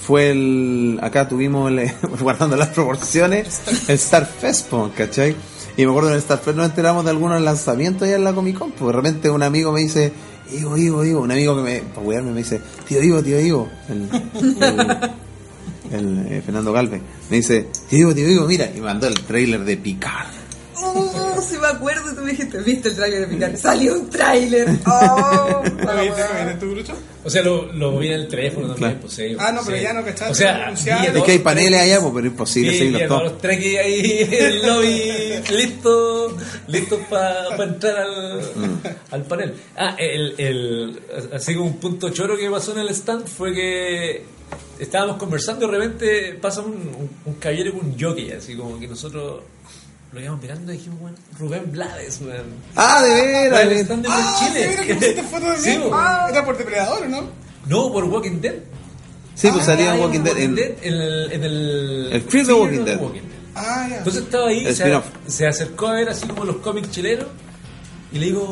[0.00, 5.36] fue el acá tuvimos el, guardando las proporciones el Starfest, po, ¿cachai?
[5.76, 8.58] Y me acuerdo en el Starfest nos enteramos de algunos lanzamientos allá en la Comic
[8.58, 10.12] Con, pues de repente un amigo me dice,
[10.52, 13.68] Ivo, Ivo, Ivo, un amigo que me, para wearme, me dice, tío Ivo, tío Ivo,
[15.92, 19.64] el, eh, Fernando Galvez, me dice, tío Ivo, tío Ivo, mira, y mandó el trailer
[19.64, 20.39] de Picard.
[20.82, 23.56] Oh, sí me acuerdo, tú me dijiste, ¿viste el tráiler de Picard?
[23.56, 24.68] ¡Salió un tráiler!
[24.86, 25.62] ¡Oh!
[25.64, 26.92] ¿Lo viste, lo viste en tu grupo?
[27.22, 29.00] O sea, lo, lo vi en el teléfono también, Claro.
[29.02, 29.36] pues sí.
[29.38, 29.82] Ah, no, pero sí.
[29.82, 30.70] ya no cachaste, O sea,
[31.06, 33.22] Es dos, que hay paneles allá, pues, pero es imposible Sí, seguirlos y todos.
[33.24, 36.32] los tres que hay ahí en el lobby listos
[36.68, 38.78] listos para entrar al, Mm.
[39.10, 39.54] al panel.
[39.76, 41.00] Ah, el, el,
[41.34, 44.24] así como un punto choro que pasó en el stand fue que
[44.78, 48.78] estábamos conversando y de repente pasa un, un, un caballero con un jockey, así como
[48.80, 49.42] que nosotros
[50.12, 52.46] lo íbamos mirando y dijimos, bueno, Rubén Blades, weón.
[52.76, 54.76] Ah, de veras, El de- stand de Ah, Chile.
[54.86, 55.78] que pusiste foto de Sí.
[55.92, 57.22] Ah, Era por Depredador, ¿no?
[57.66, 58.54] No, por Walking Dead.
[59.34, 60.36] Sí, pues salía Ah, en Walking Dead.
[60.38, 63.00] en- en el, en el, El Fear the Walking Dead.
[63.54, 63.98] Ah, ya.
[63.98, 65.04] Entonces estaba ahí, El se, spin-off.
[65.26, 67.26] se acercó a ver así como los cómics chilenos
[68.12, 68.44] y le digo,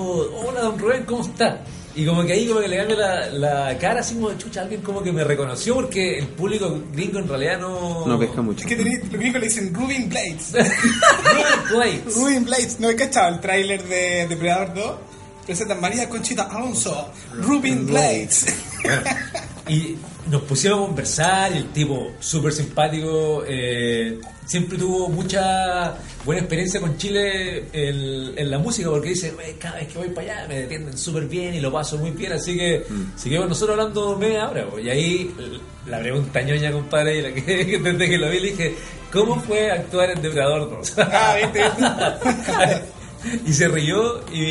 [0.46, 1.60] hola don Rubén, ¿cómo está?
[1.96, 3.26] Y como que ahí como que le cambia la,
[3.66, 7.18] la cara así como de chucha, alguien como que me reconoció porque el público gringo
[7.18, 8.06] en realidad no...
[8.06, 8.60] No pesca mucho.
[8.60, 10.52] Es que tení- los gringos le dicen Rubin Blades.
[10.52, 12.14] Rubén Blades.
[12.16, 12.80] Rubin Blades.
[12.80, 14.92] ¿No he cachado el tráiler de Depredador 2?
[15.46, 17.10] Presentan María Conchita Alonso.
[17.34, 18.46] Rubin Blades.
[18.84, 19.02] Bueno,
[19.68, 19.96] y
[20.30, 26.80] nos pusimos a conversar y el tipo súper simpático, eh, siempre tuvo mucha buena experiencia
[26.80, 30.48] con Chile en, en la música porque dice, "Güey, cada vez que voy para allá
[30.48, 32.84] me atienden súper bien y lo paso muy bien, así que
[33.16, 34.66] seguimos nosotros hablando media hora.
[34.70, 34.84] pues.
[34.84, 35.34] Y ahí
[35.86, 38.74] la pregunta ñoña, compadre, y la que, desde que lo vi le dije,
[39.12, 40.94] ¿cómo fue actuar en Depredador 2?
[40.98, 41.36] Ah,
[43.46, 44.42] y se rió y,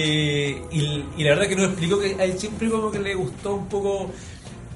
[0.71, 3.55] y, y la verdad que nos explicó que a él siempre como que le gustó
[3.55, 4.11] un poco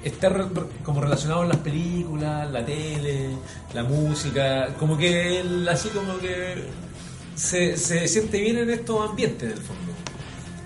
[0.03, 0.45] está re-
[0.83, 3.29] como relacionado en las películas, la tele,
[3.73, 6.55] la música, como que él así como que
[7.35, 9.91] se, se siente bien en estos ambientes del fondo.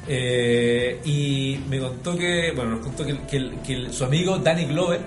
[0.08, 4.38] Eh, y me contó que, bueno, nos contó que, que el- que el- su amigo
[4.38, 5.00] Danny Glover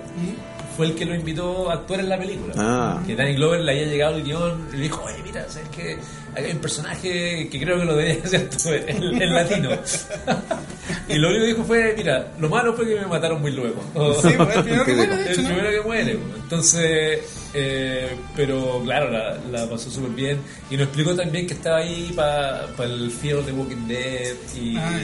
[0.76, 2.54] fue el que lo invitó a actuar en la película.
[2.56, 3.02] Ah.
[3.06, 5.98] Que Danny Glover le había llegado el guion y le dijo, oye, mira, ¿sabes que
[6.34, 9.70] Hay un personaje que creo que lo deberías hacer tú en latino.
[11.08, 13.82] y lo único que dijo fue, mira, lo malo fue que me mataron muy luego.
[14.22, 15.48] Sí, pues, el primero que muere, de el hecho, ¿no?
[15.48, 16.18] primero que muere.
[16.42, 17.20] Entonces,
[17.54, 20.38] eh, pero claro, la, la pasó súper bien.
[20.70, 24.34] Y nos explicó también que estaba ahí para el Fear the Walking Dead.
[24.60, 25.00] Y, Ah,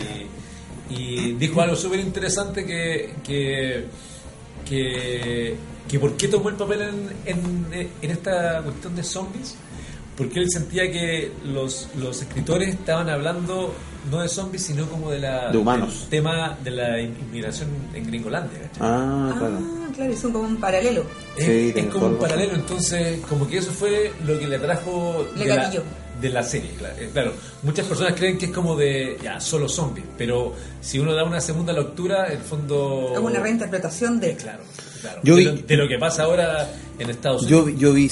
[0.91, 3.87] y dijo algo súper interesante que, que,
[4.69, 5.57] que,
[5.89, 9.57] que por qué tomó el papel en, en, en esta cuestión de zombies.
[10.17, 13.75] Porque él sentía que los, los escritores estaban hablando
[14.11, 16.01] no de zombies, sino como de la, De humanos.
[16.03, 18.59] del tema de la inmigración en Gringolandia.
[18.63, 18.79] ¿cachai?
[18.81, 19.59] Ah, claro.
[19.61, 21.05] Ah, claro, es un, como un paralelo.
[21.37, 25.27] Es, Sí, es como un paralelo, entonces como que eso fue lo que le atrajo
[25.37, 25.73] Le de la,
[26.21, 26.71] de la serie.
[26.79, 30.99] Claro, Eh, claro, muchas personas creen que es como de ya solo zombies, pero si
[30.99, 34.37] uno da una segunda lectura, el fondo Es una reinterpretación de.
[34.37, 34.63] claro,
[35.11, 35.21] claro.
[35.23, 37.81] Yo de, vi- lo, de lo que pasa ahora en Estados Yo, Unidos.
[37.81, 38.11] yo vi,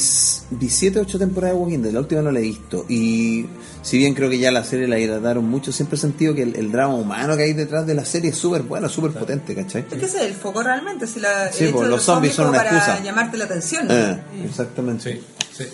[0.50, 2.84] vi 7 8 temporadas de Walking Dead, la última no la he visto.
[2.88, 3.46] Y
[3.82, 6.56] si bien creo que ya la serie la hidrataron mucho, siempre he sentido que el,
[6.56, 9.84] el drama humano que hay detrás de la serie es súper bueno, súper potente, ¿cachai?
[9.90, 11.06] Es que ese es el foco realmente.
[11.06, 13.02] Si la, Sí, el hecho pues, de los zombies son una para excusa.
[13.02, 13.88] llamarte la atención.
[13.88, 13.94] ¿no?
[13.94, 15.12] Eh, exactamente.
[15.12, 15.20] Sí,
[15.56, 15.64] sí.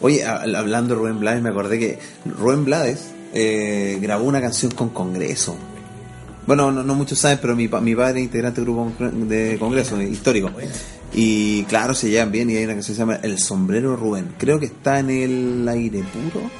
[0.00, 3.00] Oye, a- hablando de Rubén Blades, me acordé que Rubén Blades
[3.34, 5.56] eh, grabó una canción con Congreso.
[6.48, 10.50] Bueno, no, muchos saben, pero mi, mi padre es integrante del grupo de Congreso, histórico.
[11.12, 14.34] Y claro, se llevan bien y hay una que se llama El Sombrero Rubén.
[14.38, 16.50] Creo que está en el aire puro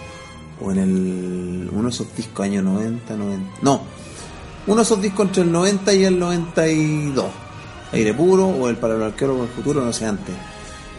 [0.60, 3.50] o en el uno de esos discos año 90, 90.
[3.62, 3.80] No,
[4.66, 7.26] uno de esos discos entre el 90 y el 92.
[7.92, 10.34] Aire puro o el para el arquero el futuro, no sé antes.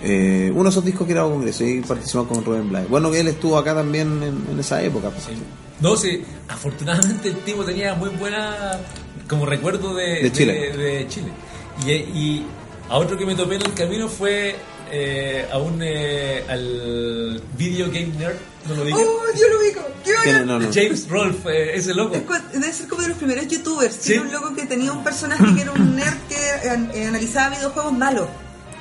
[0.01, 2.89] Eh, uno de esos discos que grabó Congreso y participó con Rubén Blades.
[2.89, 5.11] Bueno, él estuvo acá también en, en esa época.
[5.11, 5.27] pues.
[5.81, 8.79] No, sí, afortunadamente el tipo tenía muy buena
[9.27, 10.53] como recuerdo de, De Chile.
[10.53, 11.27] de- de Chile.
[11.85, 12.45] Y, y
[12.89, 14.55] a otro que me topé en el camino fue
[14.91, 18.35] eh, a un eh, al Video Game Nerd,
[18.67, 18.97] ¿no lo dije?
[18.99, 19.81] ¡Oh, yo lo ubico!
[20.03, 20.33] ¡Qué.
[20.45, 20.67] No, no.
[20.73, 22.15] James Rolfe, eh, ese loco.
[22.51, 23.95] Debe ser como de los primeros youtubers.
[23.95, 24.13] Sí.
[24.13, 27.55] Era un loco que tenía un personaje que era un nerd que an- eh, analizaba
[27.55, 28.27] videojuegos malos.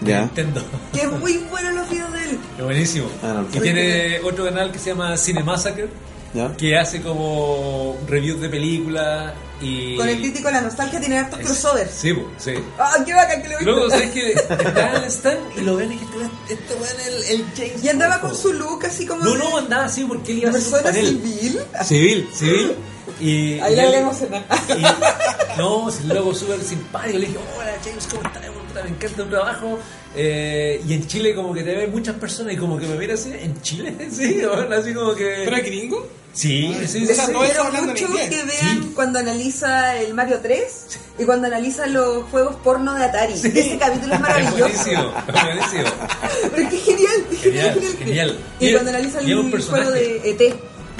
[0.00, 0.20] Ya.
[0.22, 0.62] Nintendo.
[0.92, 2.38] Que es muy bueno los videos de él.
[2.56, 3.08] Es buenísimo.
[3.22, 5.88] Ah, y tiene otro canal que se llama Cine Massacre,
[6.34, 6.54] ¿Ya?
[6.56, 9.96] que hace como reviews de películas y...
[9.96, 11.90] Con el crítico de la nostalgia tiene hartos crossovers.
[11.90, 12.52] Sí, sí.
[12.78, 13.90] ¡Ah, qué bacán que lo Luego!
[13.90, 16.06] ¿sabes que Estaba en el stand y lo ven y dije,
[16.50, 18.28] este weón es el, el James Y andaba Rolfe".
[18.28, 20.82] con su look así como No, de no, andaba así porque él iba a hacer
[20.82, 21.60] persona civil.
[21.84, 22.76] Civil, civil.
[23.20, 24.44] Y, Ahí y la él- voy a emocionar.
[24.78, 27.18] y- no, si el loco súper simpático.
[27.18, 28.42] Le dije, hola James, ¿cómo estás?
[28.84, 29.78] Me encanta tu trabajo.
[30.16, 33.16] Eh, y en Chile como que te ven muchas personas y como que me miran
[33.16, 33.94] así, ¿en Chile?
[34.10, 35.42] Sí, bueno, así como que...
[35.44, 36.08] ¿Pero es gringo?
[36.32, 37.12] Sí, sí, sí.
[37.12, 37.32] O sea, sí.
[37.32, 38.92] todo eso sugiero hablando en mucho que vean Sí.
[38.94, 40.86] cuando analiza el Mario 3
[41.18, 43.36] y cuando analiza los juegos porno de Atari.
[43.36, 43.50] Sí.
[43.54, 44.58] Ese capítulo es Es maravilloso.
[44.58, 45.84] buenísimo, es buenísimo.
[46.54, 47.96] Pero es que es genial, es genial, Genial, genial.
[47.98, 48.38] genial.
[48.60, 49.84] Y, Y- cuando analiza es el personaje.
[49.84, 50.54] juego de ET.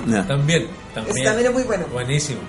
[0.09, 0.27] Ya.
[0.27, 1.17] También, también.
[1.17, 1.87] Ese también es muy bueno.
[1.93, 2.41] Buenísimo.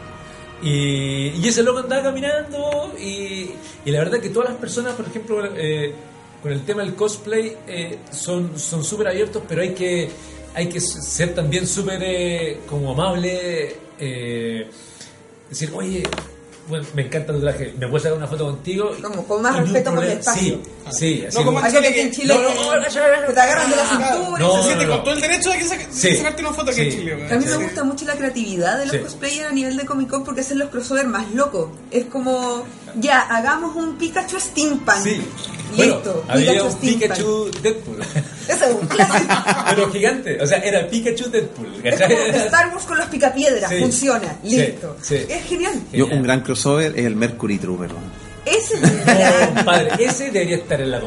[0.61, 3.51] Y, y ese loco andaba caminando y,
[3.85, 5.93] y la verdad que todas las personas, por ejemplo, eh,
[6.41, 10.09] con el tema del cosplay, eh, son son súper abiertos, pero hay que
[10.53, 14.67] hay que ser también súper eh, como amable, eh,
[15.49, 16.03] decir, oye,
[16.67, 18.91] bueno, me encanta tu traje, me puedes sacar una foto contigo.
[19.01, 20.59] Como con más respeto por el espacio.
[20.91, 22.89] Sí, sí, así No, como Hay gente que en Chile No, no, que-
[23.33, 24.39] te agarran de la cintura.
[24.39, 24.91] No, se no, no.
[24.95, 26.15] con todo el derecho de que saca- Sí.
[26.15, 26.97] sacarte una foto aquí en Sí.
[26.99, 27.13] Chile.
[27.13, 27.63] A mí me Sí.
[27.63, 29.01] gusta mucho la creatividad de los Sí.
[29.01, 31.69] cosplayers a nivel de Comic Con porque hacen los crossover más locos.
[31.89, 32.63] Es como,
[32.95, 34.97] ya, hagamos un Pikachu Steampunk.
[35.03, 35.21] Sí.
[35.75, 36.99] Bueno, Listo, había Pikachu un Steampunk.
[37.01, 38.01] Pikachu Deadpool.
[38.47, 39.33] Ese es un clásico.
[39.69, 41.67] Pero gigante, o sea, era Pikachu Deadpool.
[41.83, 43.79] Es Star Wars con los picapiedras, Sí.
[43.79, 44.97] funciona, listo.
[45.01, 45.15] sí.
[45.29, 45.73] Es genial.
[45.91, 46.17] Yo, Genial.
[46.17, 47.89] un gran crossover es el Mercury Trooper.
[48.45, 50.97] Ese es No, compadre, ese debería estar en la.
[50.97, 51.03] El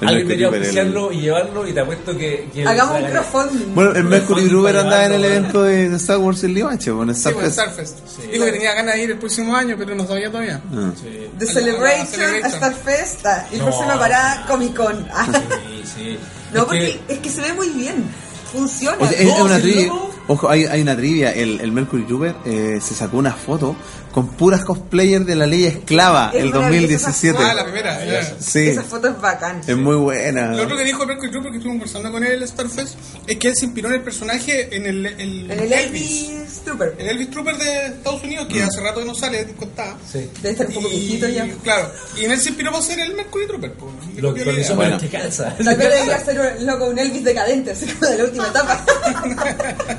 [0.00, 2.48] Alguien debería oficiarlo y llevarlo y te apuesto que...
[2.52, 3.74] que Hagamos un crowdfunding.
[3.74, 6.90] Bueno, el Mercury para andaba en el llevarlo, evento de, de Star Wars en Limache,
[6.90, 7.98] bueno, en Sí, pues, Starfest.
[7.98, 8.30] Starfest.
[8.32, 10.60] Dijo que tenía ganas de ir el próximo año, pero no sabía todavía.
[10.74, 10.90] Ah.
[11.00, 13.64] Sí, The La- Celebration, a Starfest ah, y No.
[13.64, 15.06] próxima parada Comic Con.
[15.14, 16.18] Ah, sí, sí.
[16.52, 18.04] no, Es porque que- es que se ve muy bien.
[18.52, 18.96] Funciona.
[19.00, 19.92] O sea, es- una trivia.
[20.28, 21.32] Ojo, hay, hay una trivia.
[21.32, 23.76] El, el Mercury Trooper eh, se sacó una foto
[24.16, 27.38] con puras cosplayers de la ley esclava Es el maravillosa 2017.
[27.38, 28.02] Ah, la primera.
[28.06, 28.24] ya.
[28.40, 29.60] Sí, Esa foto es bacán.
[29.66, 30.52] es muy buena.
[30.54, 32.94] Lo otro que dijo Mercury Trooper, que estuvimos conversando con él en el Starfest,
[33.26, 36.94] es que él se inspiró en el personaje en el, el, En el Elvis Trooper.
[36.98, 39.98] El Elvis Trooper de Estados Unidos, que hace rato que no sale, contaba.
[40.10, 40.30] Sí.
[40.40, 41.46] Debe estar un poco viejito ya.
[41.62, 43.72] Claro, y en él se inspiró para ser el Mercury Trooper.
[43.74, 43.92] pues.
[44.14, 44.62] Le Lo idea.
[44.62, 44.98] para Bueno.
[44.98, 45.54] que cansa.
[45.58, 48.82] Vez debería ser un- loco un Elvis decadente, así como de la última etapa.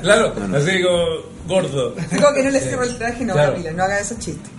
[0.02, 1.94] Claro, así como gordo.
[1.94, 3.56] Como que no le cierro el traje, no, Claro.
[3.74, 4.50] No haga esos chistes.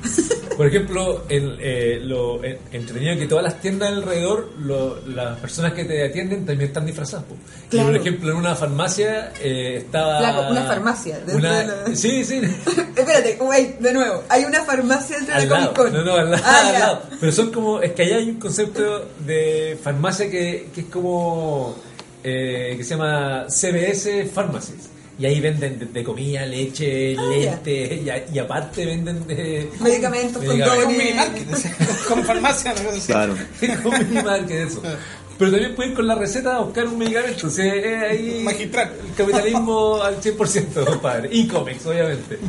[0.57, 5.71] Por ejemplo, el, eh, lo eh, entretenido que todas las tiendas alrededor, lo- las personas
[5.71, 7.25] que te atienden también están disfrazadas.
[7.27, 7.35] po.
[7.35, 7.87] Y Claro.
[7.87, 10.17] por ejemplo, en una farmacia eh, estaba...
[10.19, 12.41] Flaco, una farmacia, una- de la- Sí, sí.
[12.97, 14.23] Espérate, wait, de nuevo.
[14.27, 15.73] Hay una farmacia dentro de al la lado.
[15.75, 16.05] Comic Con.
[16.05, 16.43] No, no, al lado.
[16.45, 17.01] Ah, al lado.
[17.21, 17.79] Pero son como...
[17.81, 21.77] Es que allá hay un concepto de farmacia que, que es como...
[22.21, 24.89] eh, que se llama CBS Pharmacies.
[25.20, 29.70] Y ahí venden de, de comida, leche, Ah, leche, y, a- y aparte venden de...
[29.82, 30.74] Medicamentos, medicamentos.
[30.76, 30.97] Con condones.
[30.97, 31.76] mini market, o sea,
[32.07, 33.07] con farmacia, cosa así.
[33.07, 33.36] Claro.
[33.84, 34.82] como minimal que eso.
[35.38, 37.47] Pero también puedes ir con la receta a buscar un medicamento.
[37.47, 38.91] O sea, es ahí Magistral.
[39.09, 41.30] El capitalismo al 100%, compadre.
[41.32, 42.39] Y cómics, obviamente.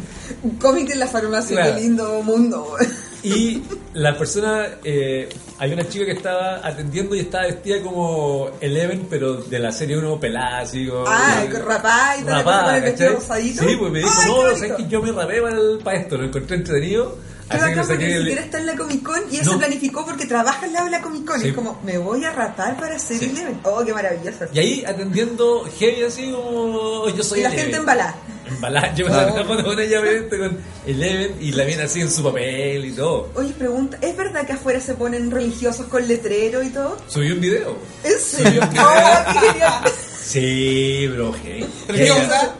[0.43, 1.75] Un cómic en la farmacia, Claro.
[1.77, 2.77] qué lindo mundo.
[3.23, 3.63] Y
[3.95, 5.29] la persona, eh,
[5.61, 9.97] hay una chica que estaba atendiendo y estaba vestida como Eleven, pero de la serie
[9.99, 11.05] 1 pelada, así como.
[11.07, 13.63] Ah, con rapá y Rapada, con el vestido rosadito.
[13.69, 14.57] Sí, pues me dijo, no, no, bonito.
[14.57, 17.17] sabes que yo me rapé para, el- para esto, lo encontré entretenido.
[17.51, 19.59] Pero acá porque ni siquiera está en la Comic Con y eso No.
[19.59, 21.41] planificó porque trabaja al lado de la Comic Con.
[21.41, 21.49] Sí.
[21.49, 23.15] Es como, me voy a rapar para Sí.
[23.21, 23.59] Eleven.
[23.65, 24.45] Oh, qué maravilloso.
[24.53, 27.65] Y ahí atendiendo heavy así como yo soy Y la Eleven.
[27.65, 28.15] gente embalada.
[28.51, 28.95] Embalada.
[28.95, 32.85] Yo me foto con ella obviamente con Eleven y la viene así en su papel
[32.85, 33.31] y todo.
[33.35, 36.97] Oye, pregunta, ¿es verdad que afuera se ponen religiosos con letrero y todo?
[37.09, 37.77] Subí un video.
[38.05, 38.63] ¿En serio?
[38.63, 39.83] Oh, qué genial.
[40.31, 41.69] Sí, bro, hey.
[41.89, 42.17] ¿Pero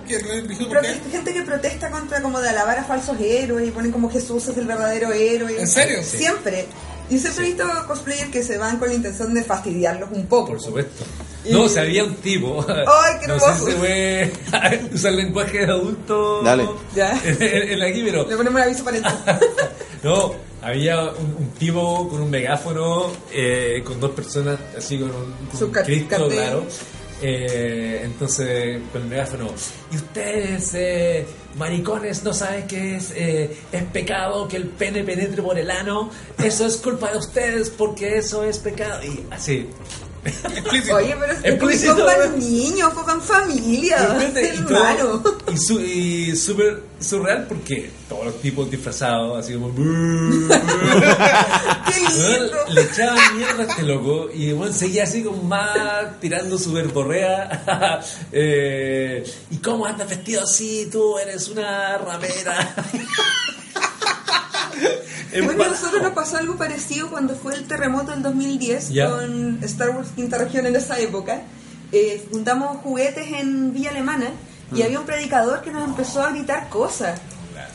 [0.09, 0.19] qué
[1.13, 4.57] gente que protesta contra como de alabar a falsos héroes y ponen como Jesús es
[4.57, 5.61] el verdadero héroe.
[5.61, 5.99] ¿En serio?
[6.03, 6.19] Sí.
[6.19, 6.67] Siempre.
[7.11, 10.49] Y siempre he visto cosplayers que se van con la intención de fastidiarlos un poco.
[10.49, 11.05] Por supuesto.
[11.45, 12.65] Y- No, o sea, había un tipo.
[12.69, 13.55] ¡Ay, qué no hermoso!
[13.55, 14.33] sé si se puede
[14.95, 16.43] usar lenguaje de adulto.
[16.43, 16.69] Dale.
[16.95, 17.13] Ya.
[17.25, 18.27] En, en- aquí, pero.
[18.29, 19.25] Le ponemos un aviso parental.
[20.03, 25.35] No, había un, un tipo con un megáfono, eh, con dos personas así con un,
[25.53, 26.31] con un Cristo, cartel.
[26.33, 26.65] claro.
[27.23, 29.49] Eh, entonces, con el megáfono,
[29.93, 31.27] y ustedes, eh,
[31.59, 36.09] maricones, no saben que es, eh, es pecado que el pene penetre por el ano,
[36.43, 39.05] eso es culpa de ustedes porque eso es pecado.
[39.05, 39.69] Y así.
[40.25, 40.97] Explícito.
[40.97, 42.31] Oye, pero es que Explícito, para ¿eh?
[42.37, 43.97] niños, fue familia.
[44.37, 45.23] Hermano.
[45.53, 49.71] y, su- y súper surreal porque todos los tipos disfrazados, así como.
[52.69, 58.01] Le echaban mierda a este loco y bueno, seguía así como más tirando su verborrea.
[58.33, 60.89] eh, ¿Y cómo andas vestido así?
[60.91, 62.75] Tú eres una ramera.
[65.33, 65.71] Bueno, a Empanado.
[65.71, 69.09] nosotros nos pasó algo parecido cuando fue el terremoto del 2010 Ya.
[69.11, 71.43] con Star Wars Quinta Región en esa época.
[71.93, 74.31] Eh, juntamos juguetes en Villa Alemana
[74.71, 74.77] Mm.
[74.77, 77.21] y había un predicador que nos empezó a gritar cosas,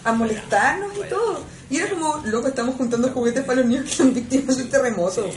[0.03, 1.43] a molestarnos y todo.
[1.69, 5.27] Y era como, loco, estamos juntando juguetes para los niños que son víctimas del terremoto.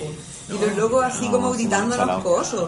[0.48, 2.64] Y los locos así No, como gritándonos cosas,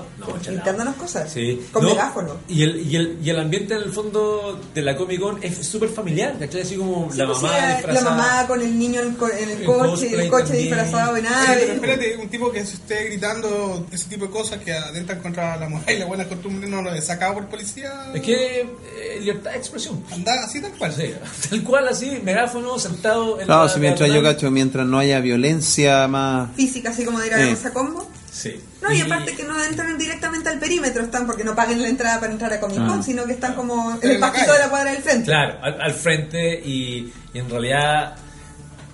[0.46, 1.66] gritándonos cosas, Sí.
[1.72, 2.36] con No, megáfono.
[2.48, 5.66] Y el, y, el, y el ambiente en el fondo de la Comic Con es
[5.66, 6.60] súper familiar, ¿cachai?
[6.62, 8.04] Así como Sí, la pues, mamá era disfrazada.
[8.10, 10.64] la mamá con el niño en el, co- en el El coche, el coche también.
[10.68, 11.72] disfrazado de Oye, pero nave.
[11.74, 15.68] espérate, un tipo que se esté gritando ese tipo de cosas que atentan contra la
[15.68, 18.10] mujer y la buena costumbre no lo es sacado por policía.
[18.14, 20.04] Es que eh, libertad de expresión.
[20.12, 20.92] Anda así tal cual.
[20.94, 21.14] Sí,
[21.50, 25.20] tal cual así, megáfono sentado en Claro, la si mientras yo cacho, mientras no haya
[25.20, 26.50] violencia más...
[26.56, 27.56] Física, así como de ir a Eh.
[27.62, 28.10] la combo.
[28.30, 28.60] Sí.
[28.80, 32.20] No, y aparte que no entran directamente al perímetro, están porque no paguen la entrada
[32.20, 33.02] para entrar a Comic Con, Ah.
[33.02, 34.40] sino que están como en el calle.
[34.52, 35.24] de la cuadra del frente.
[35.26, 38.14] Claro, al, al frente y, y en realidad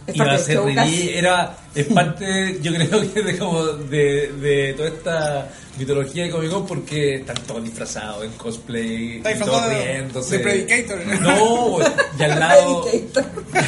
[0.06, 0.58] Es iba a ser
[1.18, 5.48] era es parte yo creo que de como de, de toda esta
[5.78, 9.92] mitología de Comic Con porque están todos disfrazados en cosplay Está y todos disfrazado de-
[9.92, 11.06] riéndose de Predicator.
[11.20, 11.78] no
[12.18, 13.44] y al lado Predicator.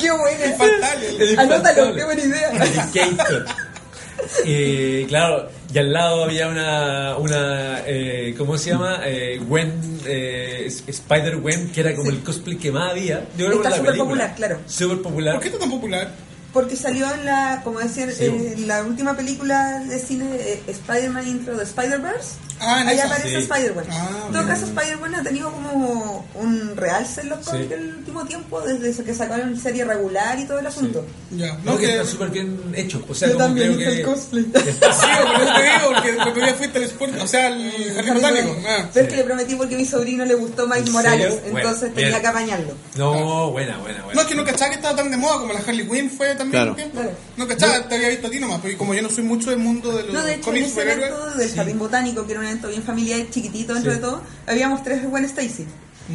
[0.00, 0.56] Qué buena.
[0.56, 1.04] Fatal.
[1.20, 2.50] el Anótalo, qué buena idea.
[2.50, 3.44] Predicator.
[4.44, 9.00] Y claro, y al lado había una, una eh, ¿cómo se llama?
[9.04, 13.26] Eh, Gwen, eh, Spider-Gwen, que era como el cosplay que más había.
[13.36, 14.58] Yo creo Está súper popular, claro.
[14.66, 15.34] Súper popular.
[15.34, 16.10] ¿Por qué está tan popular?
[16.52, 18.24] Porque salió en la, como decían, Sí.
[18.26, 22.32] eh, la última película de cine, eh, Spider-Man Intro de Spider-Verse.
[22.64, 23.34] Ah, en Ahí esa, aparece sí.
[23.42, 23.84] Spider-Man.
[23.90, 27.50] Ah, en todo caso, Spider-Man ha tenido como un realce en los Sí.
[27.50, 31.04] cómics el último tiempo, desde que sacaron serie regular y todo el asunto.
[31.32, 31.54] Ya.
[31.64, 31.92] No, No, que que.
[31.96, 33.02] está súper bien hecho.
[33.08, 34.00] O sea, Yo como también creo hice que.
[34.00, 34.44] el cosplay.
[34.52, 37.72] Sí, por eso te digo, porque el otro día fuiste al sport, o sea, al
[37.96, 38.56] jardín botánico.
[38.68, 38.88] Ah.
[38.92, 41.56] Pero es que le prometí porque a mi sobrino le gustó Miles ¿En Morales, serio?
[41.56, 42.20] entonces Bueno, tenía bien.
[42.22, 42.74] que apañarlo.
[42.96, 44.14] No, buena, buena, buena.
[44.14, 46.34] No, es que no cachaba que estaba tan de moda como la Harley Quinn fue
[46.50, 46.90] también.
[46.90, 47.10] Claro.
[47.36, 49.58] No cachaba, te había visto a ti nomás, porque como yo no soy mucho del
[49.58, 51.10] mundo de los No, de hecho, en ese superhéroes.
[51.10, 53.98] evento del Jardín Botánico, que era un evento bien familiar, chiquitito dentro Sí.
[53.98, 55.66] de todo, habíamos tres Gwen Stacy.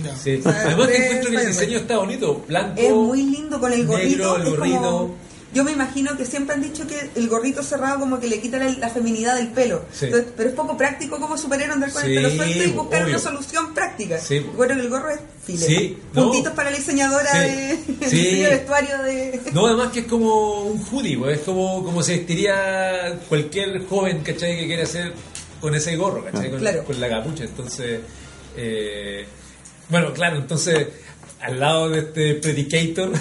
[0.03, 0.15] Ya.
[0.17, 0.41] Sí.
[0.41, 2.73] sea, Además que tres encuentro que el diseño está bonito, blanco.
[2.81, 4.35] Es muy lindo con el negro, gorrito.
[4.35, 5.15] el es como- gorrito.
[5.53, 8.57] Yo me imagino que siempre han dicho que el gorrito cerrado como que le quita
[8.59, 9.85] la, la feminidad del pelo.
[9.91, 10.05] Sí.
[10.05, 13.03] Entonces, pero es poco práctico como superhéroe andar con Sí, el pelo suelto y buscar
[13.03, 13.13] obvio.
[13.15, 14.19] una solución práctica.
[14.19, 14.39] Sí.
[14.55, 15.95] Bueno, que el gorro es file.
[16.13, 16.23] No.
[16.23, 19.41] Puntitos para la diseñadora de vestuario de...
[19.53, 24.19] No, además que es como un hoodie, pues, es como, como se vestiría cualquier joven,
[24.23, 24.57] ¿cachai?
[24.57, 25.13] Que quiere hacer
[25.61, 26.49] con ese gorro, ¿cachai?
[26.51, 26.83] Con, Claro.
[26.83, 27.45] con la capucha.
[27.45, 28.01] Entonces,
[28.55, 29.25] eh,
[29.89, 30.87] bueno, claro, entonces,
[31.41, 33.11] al lado de este Predicator,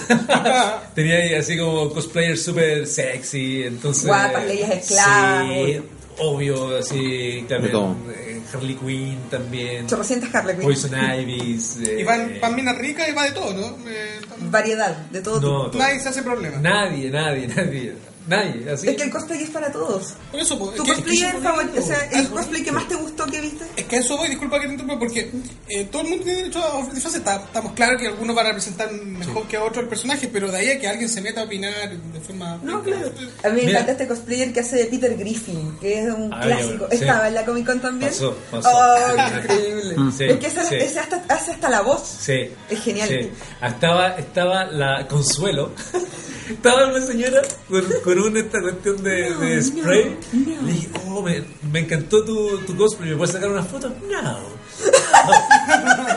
[0.95, 4.07] tenía así como cosplayers súper sexy, entonces...
[4.07, 5.83] Guapas, leyes esclavas, Sí,
[6.19, 6.77] obvio.
[6.79, 7.77] así, también,
[8.17, 10.65] eh, Harley Quinn también, Chorrocientas Harley Quinn.
[10.65, 11.77] Poison Ivy's...
[11.83, 13.77] eh, Y va, va mina rica y va de todo, ¿no?
[13.89, 15.71] Eh, Variedad, de todo no, tipo.
[15.73, 15.79] todo.
[15.83, 16.57] nadie se hace problema.
[16.59, 17.93] Nadie, nadie, nadie,
[18.27, 18.89] nadie, así...
[18.89, 20.15] Es que el cosplay es para todos.
[20.31, 21.81] Por eso, pues, ¿Tu es que- cosplay es es que- favorito?
[21.81, 23.65] O sea, es el cosplay que más te gustó que viste?
[23.77, 25.31] Es que a eso voy, disculpa que te interrumpa, porque
[25.69, 27.19] eh, todo el mundo tiene derecho a disfrazarse.
[27.19, 30.59] Está- Estamos claros que algunos van a representar mejor que otro el personaje, pero de
[30.59, 32.59] ahí a que alguien se meta a opinar de forma.
[32.63, 33.11] No, claro.
[33.45, 36.41] A mí me encanta este cosplayer que hace de Peter Griffin, que es un Ah,
[36.43, 36.87] clásico.
[36.91, 36.97] sí.
[36.97, 38.11] Estaba en la Comic Con también.
[38.11, 38.69] Pasó, pasó.
[38.69, 39.39] ¡Ay, Sí.
[39.39, 39.95] increíble!
[40.17, 40.75] Sí, es que ese, sí.
[40.77, 42.03] ese hasta, hace hasta la voz.
[42.21, 42.51] Sí.
[42.69, 43.09] Es genial.
[43.09, 43.31] Sí.
[43.63, 45.73] Estaba, estaba la Consuelo.
[46.49, 50.17] estaba una señora con, con una esta cuestión de, de spray.
[50.33, 51.43] Le dije, oh, me,
[51.73, 53.93] me encantó tu, tu cosplay, ¿me puedes sacar una foto?
[54.11, 54.57] No.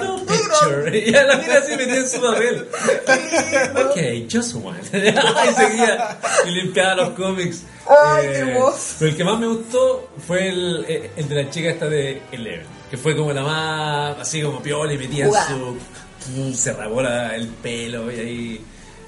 [0.01, 0.97] No picture.
[0.97, 2.67] Y ya la mira así metida en su papel.
[3.85, 4.79] Ok, just one.
[4.93, 7.57] y seguía y limpiaba los cómics.
[7.59, 8.95] Eh, Ay, qué hermoso.
[8.99, 12.21] Pero el que más me gustó fue el, eh, el de la chica esta de
[12.31, 15.77] Eleven, que fue como la más, así como piola y metía en su...
[16.53, 18.61] Se rabó la- el pelo y ahí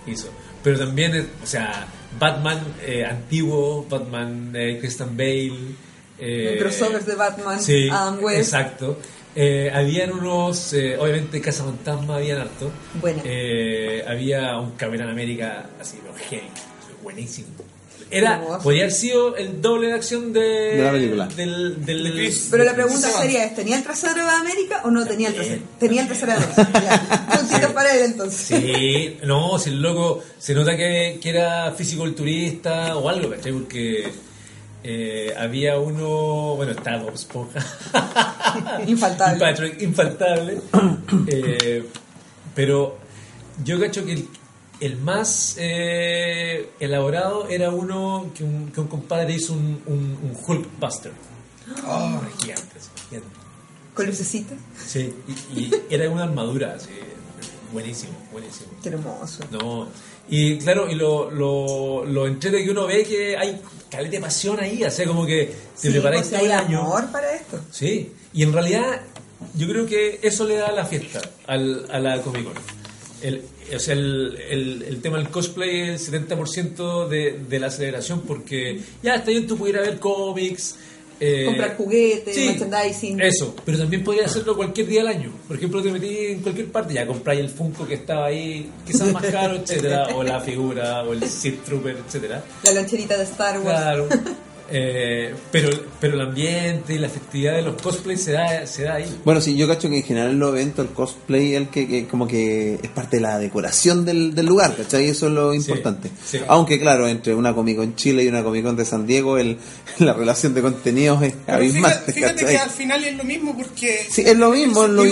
[0.07, 0.29] hizo.
[0.63, 1.85] Pero también, o sea,
[2.19, 5.53] Batman eh, antiguo, Batman eh, Christian Bale.
[6.19, 8.39] Eh, Crossovers de Batman, Sí, Adam West.
[8.39, 8.97] exacto.
[9.35, 12.69] Eh, habían unos, eh, obviamente Cazafantasma habían harto.
[12.99, 13.21] Buena.
[13.25, 16.49] Eh, había un Capitán América así, pero heavy,
[17.01, 17.47] buenísimo.
[18.13, 21.27] Era, podría haber sido el doble de acción de, De la película.
[21.27, 22.49] Del, del, De Chris.
[22.51, 25.61] Pero la pregunta sería, ¿es, ¿tenía el trasero de América o no tenía el trasero?
[25.79, 27.27] Tenía el trasero de América.
[27.69, 28.47] Para él entonces.
[28.47, 33.51] Sí, no, si el loco se nota que, que era fisiculturista o algo, ¿cachai?
[33.53, 34.11] Porque
[34.83, 37.59] eh, había uno, bueno, está Bob Esponja.
[38.87, 39.39] Infaltable.
[39.39, 40.61] Patrick, infaltable.
[41.27, 41.83] Eh,
[42.55, 42.97] pero
[43.63, 44.27] yo cacho que el,
[44.79, 50.37] el más eh, elaborado era uno que un, que un compadre hizo un, un, un
[50.45, 51.11] Hulkbuster.
[51.83, 52.21] Ah.
[52.39, 52.65] Gigante.
[53.93, 54.57] Con lucecitas.
[54.85, 55.13] Sí,
[55.53, 56.89] y, y era una armadura, así,
[57.71, 58.69] buenísimo, buenísimo.
[58.83, 59.43] Qué hermoso.
[59.51, 59.87] No,
[60.29, 64.59] y claro, y lo, lo, lo entrete que uno ve que hay caleta de pasión
[64.59, 66.81] ahí, o sea, como que te Sí, preparáis todo el año.
[66.81, 67.59] amor para esto.
[67.71, 69.01] Sí, y en realidad
[69.55, 72.53] yo creo que eso le da la fiesta al, a la Comic Con.
[73.21, 73.43] El,
[73.75, 78.21] o sea, el, el, el tema del cosplay es el 70% de, de la celebración
[78.21, 80.75] porque ya está bien, tú pudieras ver cómics.
[81.23, 83.21] Eh, Comprar juguetes, sí, merchandising.
[83.21, 85.31] Eso, pero también podrías hacerlo cualquier día del año.
[85.47, 89.13] Por ejemplo, te metí en cualquier parte, ya compráis el Funko que estaba ahí, quizás
[89.13, 92.43] más caro, etcétera, o la figura, o el Sith Trooper, etcétera.
[92.63, 93.79] La loncherita de Star Wars.
[93.79, 94.09] Claro.
[94.73, 95.69] Eh, pero,
[95.99, 99.19] pero el ambiente y la festividad de los cosplays se da, se da ahí.
[99.25, 102.07] Bueno, sí, yo cacho que en general en los eventos el cosplay el que, que
[102.07, 105.09] como que es parte de la decoración del, del lugar, ¿cachai?
[105.09, 106.09] Eso es lo importante.
[106.25, 106.39] sí.
[106.47, 109.57] Aunque claro, entre una Comic Con Chile y una Comic Con de San Diego, el,
[109.99, 113.57] la relación de contenidos es Pero abismal, fíjate, fíjate que al final es lo mismo
[113.57, 114.05] porque.
[114.09, 115.03] Sí, es lo mismo, es lo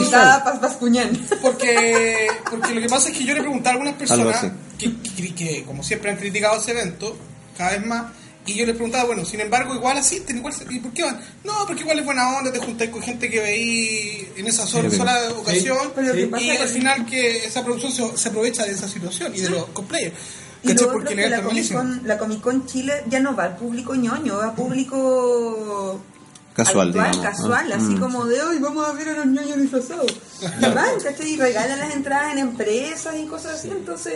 [0.62, 1.10] Bascuñán.
[1.42, 4.46] Porque, porque lo que pasa es que yo le pregunté a algunas personas
[4.78, 7.16] que, que- que, como siempre han criticado ese evento,
[7.58, 8.06] cada vez más,
[8.52, 11.20] y yo les preguntaba, bueno, sin embargo, igual asisten, igual, se- ¿y por qué van?
[11.44, 14.90] No, porque igual es buena onda, te juntáis con gente que veí en esa sola,
[14.90, 17.92] Sí, sola ocasión, Pero lo que pasa y es que- al final que esa producción
[17.92, 20.14] se, se aprovecha de esa situación y de los cosplayers.
[20.62, 21.72] Y lo otro que la Comic.
[21.74, 26.02] Con, la Comic Con Chile ya no va al público ñoño, va al público
[26.54, 27.18] Casual, digamos.
[27.20, 28.00] casual, Ah, así mm.
[28.00, 30.12] como de hoy vamos a ver a los ñoños disfrazados.
[30.42, 31.30] Y van, ¿cachai?
[31.34, 34.16] Y regalan las entradas en empresas y cosas así, entonces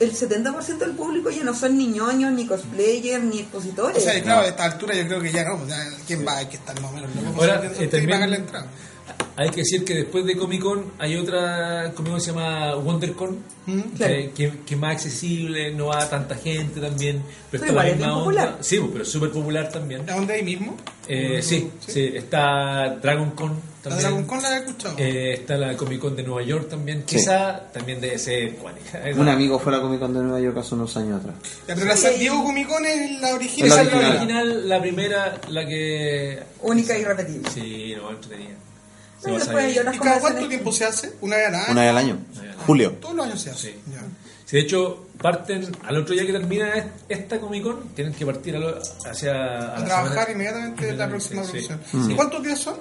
[0.00, 3.98] el 70% del público ya no son ni ñoños, ni cosplayers, ni expositores.
[3.98, 5.58] O sea, y claro, a esta altura yo creo que ya no,
[6.06, 6.36] ¿quién va?
[6.38, 8.66] Hay que estar más o menos loco Ahora, eh, también- la entrada.
[9.36, 12.76] Hay que decir que después de Comic Con hay otra Comic Con que se llama
[12.76, 14.14] WonderCon, Mm, claro.
[14.34, 17.90] que, que- es más accesible, no va tanta gente también, pero, Pero está igual la
[17.90, 18.24] es misma bien onda.
[18.24, 18.58] popular.
[18.62, 20.08] Sí, pues, pero es súper popular también.
[20.10, 20.74] ¿A dónde ahí mismo?
[21.06, 24.00] Eh, sí, sí, está Dragon Con La también.
[24.00, 24.94] Dragon Con la he escuchado.
[24.98, 27.16] Eh, está la Comic Con de Nueva York también, Sí.
[27.16, 29.02] quizá también debe ser cuánica.
[29.16, 31.36] Un amigo fue a la Comic Con de Nueva York hace unos años atrás.
[31.66, 33.68] Pero la San Diego Comic Con es la original.
[33.68, 34.46] Es la Esa es la original.
[34.48, 36.38] original, la primera, la que...
[36.62, 37.50] Única y repetible.
[37.50, 38.54] Sí, no, entretenida.
[39.22, 41.12] Se ¿Y cada cuánto tiempo se hace?
[41.20, 41.66] ¿Una vez al año?
[41.72, 42.18] Una vez al año.
[42.66, 42.92] Julio.
[43.00, 43.68] Todos los años se hace.
[43.72, 43.76] Sí.
[43.92, 44.00] Ya.
[44.44, 48.24] Sí, de hecho, parten al otro día que termina est- esta Comic Con, tienen que
[48.24, 49.32] partir a lo- hacia...
[49.34, 51.80] a A trabajar semana- inmediatamente en la próxima Sí, producción.
[51.90, 52.12] sí.
[52.12, 52.76] ¿Y cuántos días son?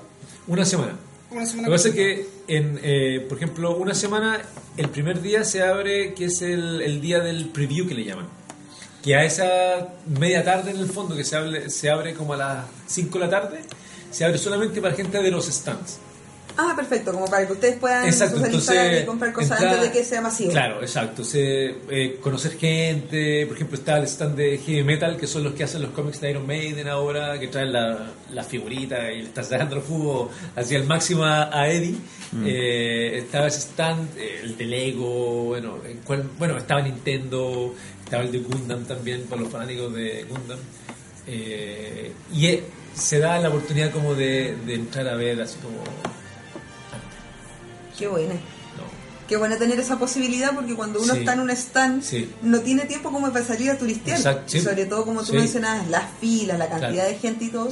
[0.48, 0.94] Una semana.
[1.30, 1.68] Una semana.
[1.68, 4.40] Lo que pasa es que, en, eh, por ejemplo, una semana,
[4.78, 8.28] el primer día se abre, que es el, el día del preview que le llaman.
[9.04, 12.38] Que a esa media tarde, en el fondo, que se, hable- se abre como a
[12.38, 13.60] las 5 de la tarde,
[14.10, 15.98] se abre solamente para gente de los stands.
[16.60, 19.04] Ah, perfecto, como para que ustedes puedan Exacto, socializar entonces.
[19.04, 20.52] y comprar cosas entra- antes de que sea masivo.
[20.52, 21.22] Claro, exacto.
[21.34, 25.64] Eh, conocer gente, por ejemplo, está el stand de Heavy Metal, que son los que
[25.66, 29.46] hacen los cómics de Iron Maiden ahora, que traen la, la figurita y le están
[29.46, 31.96] sacando el jugo hacia el máximo a, a Eddie.
[32.44, 38.24] Eh, estaba ese stand, eh, el de Lego, bueno, en cual- bueno, estaba Nintendo, estaba
[38.24, 40.58] el de Gundam también, para los fanáticos de Gundam.
[41.28, 42.64] Eh, y eh,
[42.96, 45.78] se da la oportunidad como de, de entrar a ver así como...
[47.98, 48.34] Qué buena.
[48.34, 48.84] No,
[49.28, 51.20] Qué bueno tener esa posibilidad porque cuando uno Sí.
[51.20, 52.30] está en un stand Sí.
[52.44, 54.18] no tiene tiempo como para salir a turistear.
[54.18, 54.62] Exacto, sí.
[54.62, 57.10] Sobre todo como tú mencionabas, las filas, la cantidad Claro.
[57.10, 57.70] de gente y todo.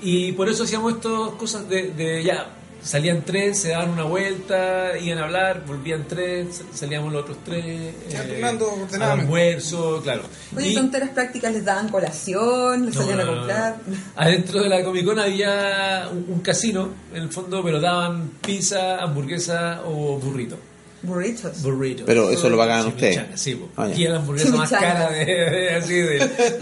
[0.00, 2.46] Y por eso hacíamos estas cosas de, de ya,
[2.82, 7.94] salían tres, se daban una vuelta, iban a hablar, volvían tres, salíamos los otros tres.
[8.10, 10.22] Ya, eh, al almuerzo, claro.
[10.56, 13.36] Oye, Y- tonteras prácticas les daban colación, les no, salían no, a no.
[13.38, 13.76] comprar.
[14.16, 18.98] Adentro de la Comic Con había un, un casino, en el fondo, pero daban pizza,
[18.98, 20.58] hamburguesa o burrito.
[21.02, 21.62] Burritos.
[21.62, 22.04] Burrito.
[22.06, 23.20] Pero eso lo pagaban ustedes.
[23.34, 23.68] Sí, po.
[23.76, 23.94] Ah, ya.
[23.96, 26.18] y la hamburguesa más cara de, de- así de,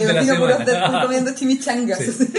[0.72, 1.98] la comiendo chimichangas.
[1.98, 2.28] Sí.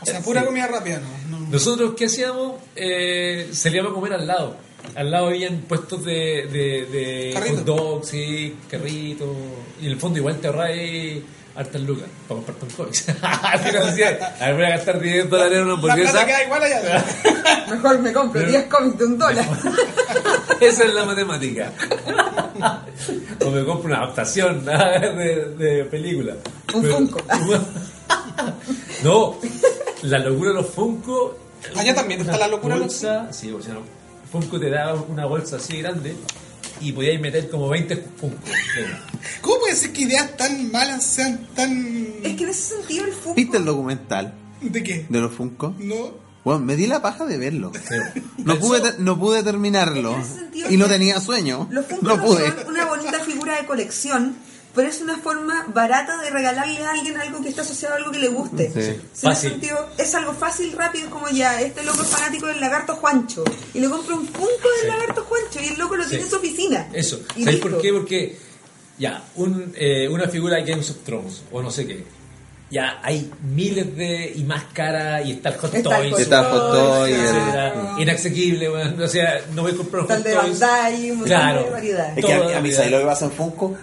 [0.00, 1.38] O sea, pura comida rápida, ¿no?
[1.40, 1.48] no.
[1.50, 2.60] Nosotros, ¿qué hacíamos?
[2.76, 4.56] Eh, salíamos a comer al lado.
[4.94, 7.56] Al lado habían puestos de, de, de Carrito.
[7.56, 9.28] hot dogs, sí, carritos.
[9.82, 11.24] Y en el fondo igual te ahorras ahí
[11.56, 13.06] hartas lucas para comprarte un cómics.
[13.86, 16.26] Decía, a ver, voy a gastar 10 dólares en una La hamburguesa.
[16.26, 17.04] queda igual allá.
[17.70, 19.44] Mejor me compro Pero- 10 cómics de un dólar.
[20.60, 21.72] Esa es la matemática.
[23.44, 26.34] o me compro una adaptación de, de película.
[26.74, 27.20] Un Funko.
[29.04, 29.36] no,
[30.02, 31.38] la locura de los Funko.
[31.76, 33.74] Allá también está la locura de los bolsa, Sí, o sea,
[34.30, 36.14] Funko te da una bolsa así grande
[36.80, 38.36] y podíais meter como 20 Funko.
[39.40, 42.06] ¿Cómo puede ser que ideas tan malas sean tan.
[42.22, 43.34] es que en ese sentido el Funko...
[43.34, 45.06] ¿Viste el documental ¿De qué?
[45.08, 45.74] de los Funko?
[45.78, 46.26] No.
[46.44, 47.72] Bueno, me di la paja de verlo.
[47.74, 48.22] Sí.
[48.44, 50.14] No pude, no pude terminarlo.
[50.14, 51.66] En ese sentido Y no tenía sueño.
[51.70, 52.46] Los Funko no pude.
[52.46, 54.36] son una bonita figura de colección,
[54.76, 58.12] pero es una forma barata de regalarle a alguien algo que está asociado a algo
[58.12, 58.66] que le guste.
[58.68, 58.72] Sí.
[58.74, 59.50] Si en ese Fácil.
[59.50, 63.42] sentido, es algo fácil, rápido, es como ya, este loco es fanático del lagarto Juancho,
[63.74, 64.86] y le compra un Funko del Sí.
[64.86, 66.88] lagarto Juancho, y el loco lo tiene en su oficina.
[66.92, 67.16] Eso.
[67.34, 67.70] Y ¿Sabéis listo.
[67.70, 67.92] por qué?
[67.92, 68.38] Porque,
[68.98, 72.04] ya, un, eh, una figura de Games of Thrones, o no sé qué.
[72.68, 74.32] Ya hay miles de.
[74.34, 76.12] y más cara, y está el Hot Está el Toys.
[76.14, 80.02] Hot Está el Hot Toys, el- etcétera, Inaccesible, bueno, o sea, no voy a comprar
[80.02, 80.58] un Hot de Toys.
[80.60, 81.62] Bandai, un montón Claro.
[81.64, 82.18] de variedades.
[82.18, 83.76] Es que a, mí- a mí, la ¿sabes lo que pasa en Funko?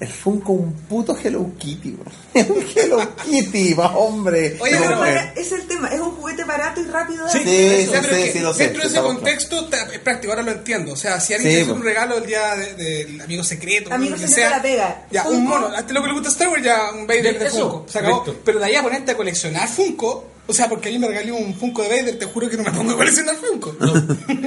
[0.00, 2.10] El Funko un puto Hello Kitty, bro.
[2.34, 4.56] Es un Hello Kitty, va hombre.
[4.60, 7.48] Oye, Pero para- es el tema, es un juguete barato y rápido de Sí, hacer.
[7.48, 8.64] Sí, sí, sí, que sí, lo sé.
[8.64, 10.92] dentro de ese contexto es práctico, ahora lo entiendo.
[10.92, 11.74] O sea, si alguien hacer po.
[11.74, 15.06] un regalo el día de- del amigo secreto, Amigo lo que secreto sea, la pega.
[15.10, 15.36] Ya, Funko.
[15.38, 15.66] un mono.
[15.66, 17.86] A lo que le gusta Star Wars, ya un Vader de Eso, Funko.
[17.90, 18.24] Se acabó.
[18.44, 21.36] Pero de ahí a ponerte a coleccionar Funko, o sea, porque a mí me regaló
[21.36, 23.76] un Funko de Vader, te juro que no me pongo a coleccionar Funko.
[23.78, 23.94] No,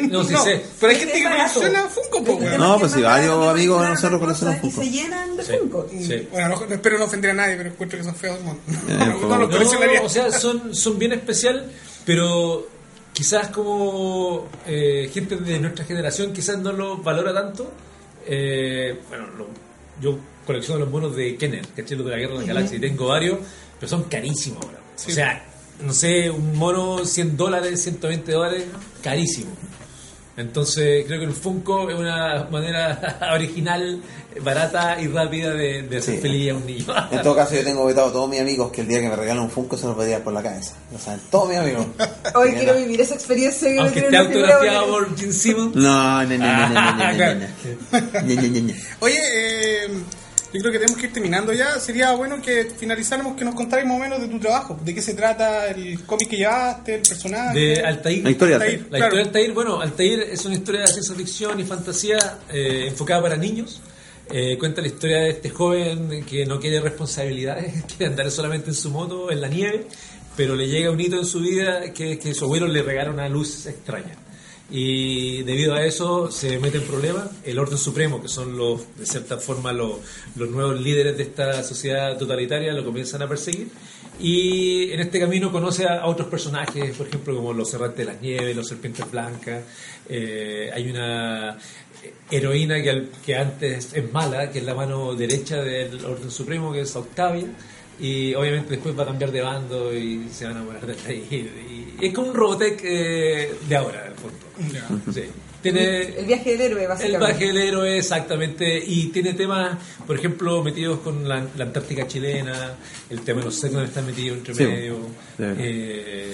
[0.09, 0.61] no, sí sé.
[0.79, 2.57] Pero hay gente que colecciona Funko, po, weón.
[2.57, 4.81] No, pues más varios amigos de nosotros coleccionan Funko.
[4.81, 5.51] Y se llenan de Sí.
[5.59, 5.87] Funko.
[5.89, 6.27] Sí.
[6.31, 8.39] Bueno, no, no espero no ofender a nadie, pero encuentro que son feos.
[8.43, 10.01] No, Eh, no, no los No, coleccionaría.
[10.01, 11.71] o sea, son, son bien especial,
[12.05, 12.67] pero
[13.13, 17.71] quizás como eh, gente de nuestra generación quizás no lo valora tanto.
[18.27, 19.47] Eh, bueno, lo-
[20.01, 21.95] yo colecciono los monos de Kenner, ¿cachai?
[21.97, 23.37] Los de la Guerra de las Galaxias, y tengo varios,
[23.79, 24.79] pero son carísimos ahora.
[24.95, 25.45] O sea,
[25.85, 28.63] no sé, un mono 100 dólares, 120 dólares,
[29.01, 29.51] carísimo.
[30.37, 34.01] Entonces creo que el Funko es una manera original,
[34.41, 36.21] barata y rápida de, de hacer Sí.
[36.21, 36.85] feliz a un niño.
[37.11, 39.15] En todo caso, yo tengo vetado a todos mis amigos que el día que me
[39.17, 40.73] regalan un Funko se los voy a tirar por la cabeza.
[40.91, 41.85] Lo saben todos mis amigos.
[42.33, 45.75] Hoy quiero vivir esa experiencia que Aunque esté autografiado por Gene Simmons.
[45.75, 47.39] No, no, no, no, no, no, no, no, Claro.
[47.39, 47.99] no.
[48.21, 48.73] No, no, no, no.
[49.01, 49.87] Oye, eh,
[50.53, 51.79] Yo creo que tenemos que ir terminando ya.
[51.79, 54.77] Sería bueno que finalizáramos que nos contarais más o menos de tu trabajo.
[54.83, 57.57] De qué se trata el cómic que llevaste, el personaje.
[57.59, 58.23] De Altair.
[58.23, 58.79] La historia de Altair.
[58.79, 58.91] Altair.
[58.91, 59.05] La Claro.
[59.15, 63.21] historia de Altair, bueno, Altair es una historia de ciencia ficción y fantasía eh, enfocada
[63.21, 63.81] para niños.
[64.29, 68.75] Eh, cuenta la historia de este joven que no quiere responsabilidades, quiere andar solamente en
[68.75, 69.87] su moto en la nieve,
[70.37, 73.09] pero le llega un hito en su vida que es que su abuelo le regala
[73.11, 74.15] una luz extraña.
[74.71, 77.29] Y debido a eso se mete en problemas.
[77.43, 79.97] El orden supremo, que son los, de cierta forma los,
[80.37, 83.67] los nuevos líderes de esta sociedad totalitaria, lo comienzan a perseguir.
[84.17, 88.21] Y en este camino conoce a, otros personajes, por ejemplo, como los errantes de las
[88.21, 89.63] nieves, los serpientes blancas.
[90.07, 91.57] Eh, hay una
[92.29, 96.81] heroína que, que antes es mala, que es la mano derecha del orden supremo, que
[96.81, 97.47] es Octavia.
[97.99, 101.80] Y obviamente después va a cambiar de bando y se van a morir de ahí.
[102.01, 104.37] Es como un Robotech eh, de ahora, en el fondo.
[105.05, 105.11] Ya.
[105.13, 105.23] Sí.
[105.61, 107.25] Tiene El viaje del héroe, el básicamente.
[107.27, 108.83] viaje del héroe, exactamente.
[108.85, 109.77] Y tiene temas,
[110.07, 112.73] por ejemplo, metidos con la, la Antártica chilena,
[113.11, 114.97] el tema de los Selknam está metido entre Sí, medio.
[115.37, 116.31] Eh,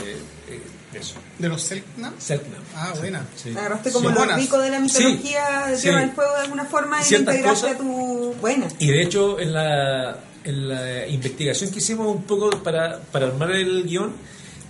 [0.50, 0.62] eh,
[0.94, 2.14] eso, De los Selknam.
[2.18, 2.62] Selknam.
[2.74, 3.26] Ah, buena.
[3.36, 3.50] Sí.
[3.52, 4.16] Agarraste como Sí.
[4.16, 5.90] lo rico de la mitología Sí, de Tierra sí.
[6.08, 8.34] del Fuego de alguna forma y lo integraste a tu...
[8.40, 8.68] Buena.
[8.80, 13.52] Y de hecho, en la, en la investigación que hicimos un poco para, para armar
[13.52, 14.14] el guion,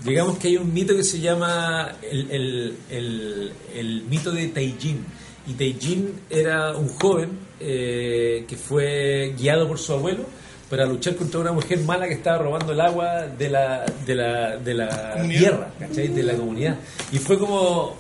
[0.04, 5.06] digamos que hay un mito que se llama el, el, el, el mito de Taijin.
[5.48, 10.26] Y Taijin era un joven eh, que fue guiado por su abuelo
[10.70, 14.58] para luchar contra una mujer mala que estaba robando el agua de la, de la,
[14.58, 16.10] de la tierra, ¿cachai?
[16.10, 16.78] De la comunidad.
[17.12, 17.95] Y fue como,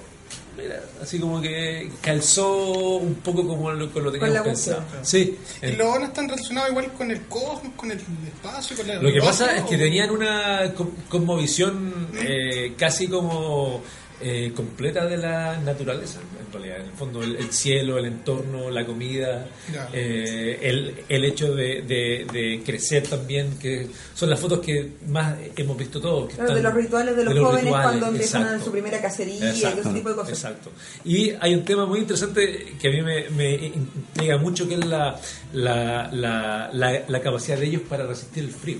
[0.57, 4.83] mira, así como que calzó un poco como lo, con lo Con teníamos pensado.
[5.03, 5.37] Sí.
[5.61, 9.11] Y los no están relacionados igual con el cosmos, con el espacio, con la Lo
[9.11, 13.81] que pasa es que tenían una co- cosmovisión eh, casi como
[14.21, 16.77] eh, completa de la naturaleza, en realidad.
[16.79, 19.45] En el fondo, el, el cielo, el entorno, la comida,
[19.93, 25.35] eh, el, el hecho de, de- de crecer también, que son las fotos que más
[25.55, 26.29] hemos visto todos.
[26.29, 28.65] que Claro, de los rituales de los de jóvenes rituales, cuando empiezan a exacto.
[28.65, 30.29] su primera cacería y Exacto, ese tipo de cosas.
[30.33, 30.71] Exacto.
[31.05, 34.85] Y hay un tema muy interesante que a mí me, me intriga mucho, que es
[34.85, 35.19] la,
[35.53, 38.77] la, la, la, la capacidad de ellos para resistir el frío.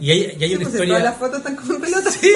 [0.00, 0.88] Y hay, y hay Sí, una pues, historia...
[0.94, 2.10] Todas las fotos están como en pelota.
[2.10, 2.32] Sí,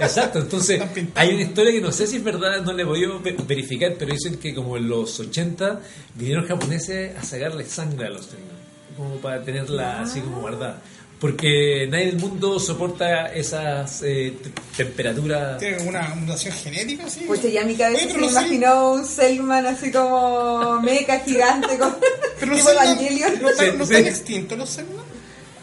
[0.00, 0.38] exacto.
[0.38, 0.82] Entonces,
[1.14, 3.94] hay una historia que no sé si es verdad, no le he podido ve- verificar,
[3.98, 5.80] pero dicen que como en los 80
[6.14, 8.52] vinieron japoneses a sacarle sangre a los niños,
[8.96, 10.80] como para tenerla así como guardada.
[11.20, 15.56] Porque nadie del mundo soporta esas eh, te- temperaturas.
[15.58, 17.24] Tiene una mutación genética, sí.
[17.28, 21.94] Pues ya mi cabeza Oye, se los imaginó un Selman así como meca gigante con
[22.40, 23.40] Pero los Evangelion.
[23.40, 23.92] no están, Sí, no sí.
[23.94, 25.04] están extintos los Selknam.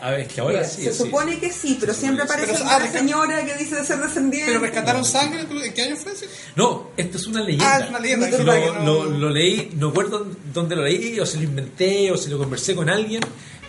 [0.01, 0.83] A ver, es que ahora Mira, sí.
[0.83, 0.97] se sí.
[1.03, 4.47] supone que sí, pero Se siempre aparece Pero, una señora que dice de ser descendiente.
[4.51, 6.27] Pero rescataron sangre, ¿tú- ¿en qué año fue ese?
[6.55, 7.75] No, esto es una leyenda.
[7.75, 10.83] Ah, es una leyenda, Lo, no- que no- lo- lo leí, no recuerdo dónde lo
[10.83, 13.21] leí, o si lo inventé, o si lo conversé con alguien,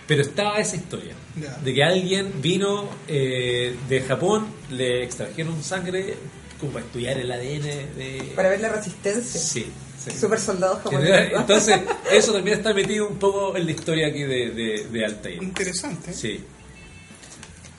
[0.07, 1.14] pero estaba esa historia.
[1.41, 1.57] Ya.
[1.64, 6.14] De que alguien vino eh, de Japón, le extrajeron sangre
[6.61, 7.62] como para estudiar el ADN
[7.97, 8.33] de...
[8.37, 9.41] Para ver la resistencia.
[9.41, 9.66] Sí,
[10.05, 10.11] sí.
[10.19, 11.33] Super soldados japoneses.
[11.37, 11.81] Entonces,
[12.13, 15.43] eso también está metido un poco en la historia aquí de, de, de Altair.
[15.43, 16.13] Interesante.
[16.13, 16.41] Sí.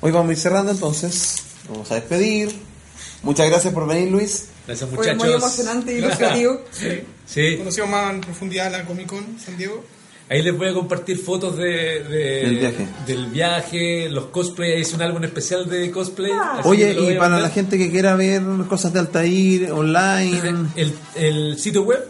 [0.02, 1.36] Hoy vamos a ir cerrando entonces.
[1.70, 2.52] Vamos a despedir.
[3.24, 4.48] Muchas gracias por venir, Luis.
[4.66, 5.24] Gracias Fue muchachos.
[5.24, 6.62] muy emocionante y ilustrativo.
[7.32, 9.86] Sí, Conocimos más en profundidad la Comic Con San Diego.
[10.28, 12.88] ahí les voy a compartir fotos de, de- Del viaje.
[13.08, 16.30] del viaje, los cosplay, hice un álbum especial de cosplay.
[16.34, 16.60] Ah.
[16.66, 17.42] Oye, y para mandar.
[17.44, 20.42] la gente que quiera ver cosas de Altair online,
[20.76, 22.06] El, el sitio web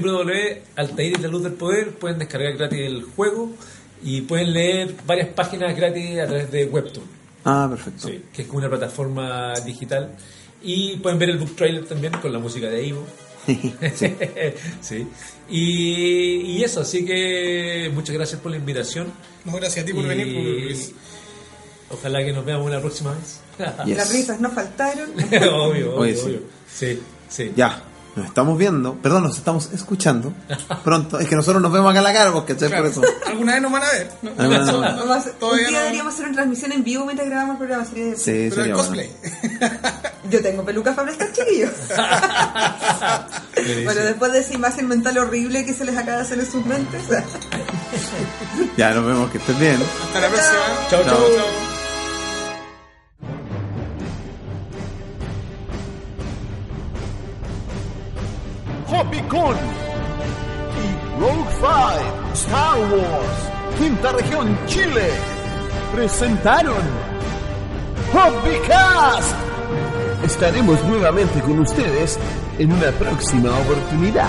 [0.00, 3.50] www.altair y la luz del poder pueden descargar gratis el juego
[4.02, 7.04] y pueden leer varias páginas gratis a través de Webtoon,
[7.44, 8.08] ah, perfecto.
[8.08, 10.10] sí, que es como una plataforma digital
[10.62, 13.04] y pueden ver el book trailer también con la música de Ivo.
[14.80, 15.06] sí.
[15.48, 19.12] Y, y eso, así que muchas gracias por la invitación.
[19.44, 20.92] No, gracias a ti por Y venir, por Luis.
[21.90, 23.40] Ojalá que nos veamos una próxima vez.
[23.84, 23.96] Yes.
[23.96, 25.10] Las risas no faltaron.
[25.30, 26.22] obvio, obvio, Oye, sí.
[26.24, 26.40] obvio.
[26.72, 27.52] Sí, sí.
[27.56, 27.82] Ya,
[28.14, 30.32] nos estamos viendo, perdón, nos estamos escuchando
[30.84, 31.18] pronto.
[31.18, 32.76] Es que nosotros nos vemos acá a la cara, porque Claro.
[32.82, 33.02] por eso.
[33.26, 34.10] Alguna vez nos van a ver.
[34.22, 34.30] ¿no?
[34.38, 34.96] Alguna vez nos van a ver.
[35.00, 35.82] Vamos a hacer- un Todavía día no.
[35.84, 37.84] deberíamos hacer una transmisión en vivo mientras grabamos el programa.
[37.84, 38.16] Sería.
[38.16, 39.10] Sí, Pero el sería cosplay.
[39.60, 39.78] bueno.
[40.30, 41.70] Yo tengo pelucas para estar chiquillos.
[43.84, 46.64] bueno, después de esa imagen mental horrible que se les acaba de hacer en sus
[46.64, 47.02] mentes.
[48.76, 49.78] Ya, nos vemos, que estés bien.
[50.06, 50.58] Hasta la próxima.
[50.90, 51.71] Chao, chao.
[58.92, 59.56] Hopicon
[60.78, 65.10] y Rogue 5 Star Wars Quinta Región Chile
[65.92, 66.82] presentaron
[68.12, 69.34] Hopicast.
[70.24, 72.18] Estaremos nuevamente con ustedes
[72.58, 74.28] en una próxima oportunidad.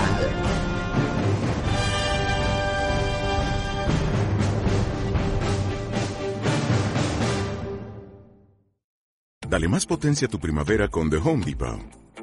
[9.48, 12.03] Dale más potencia a tu primavera con The Home Depot.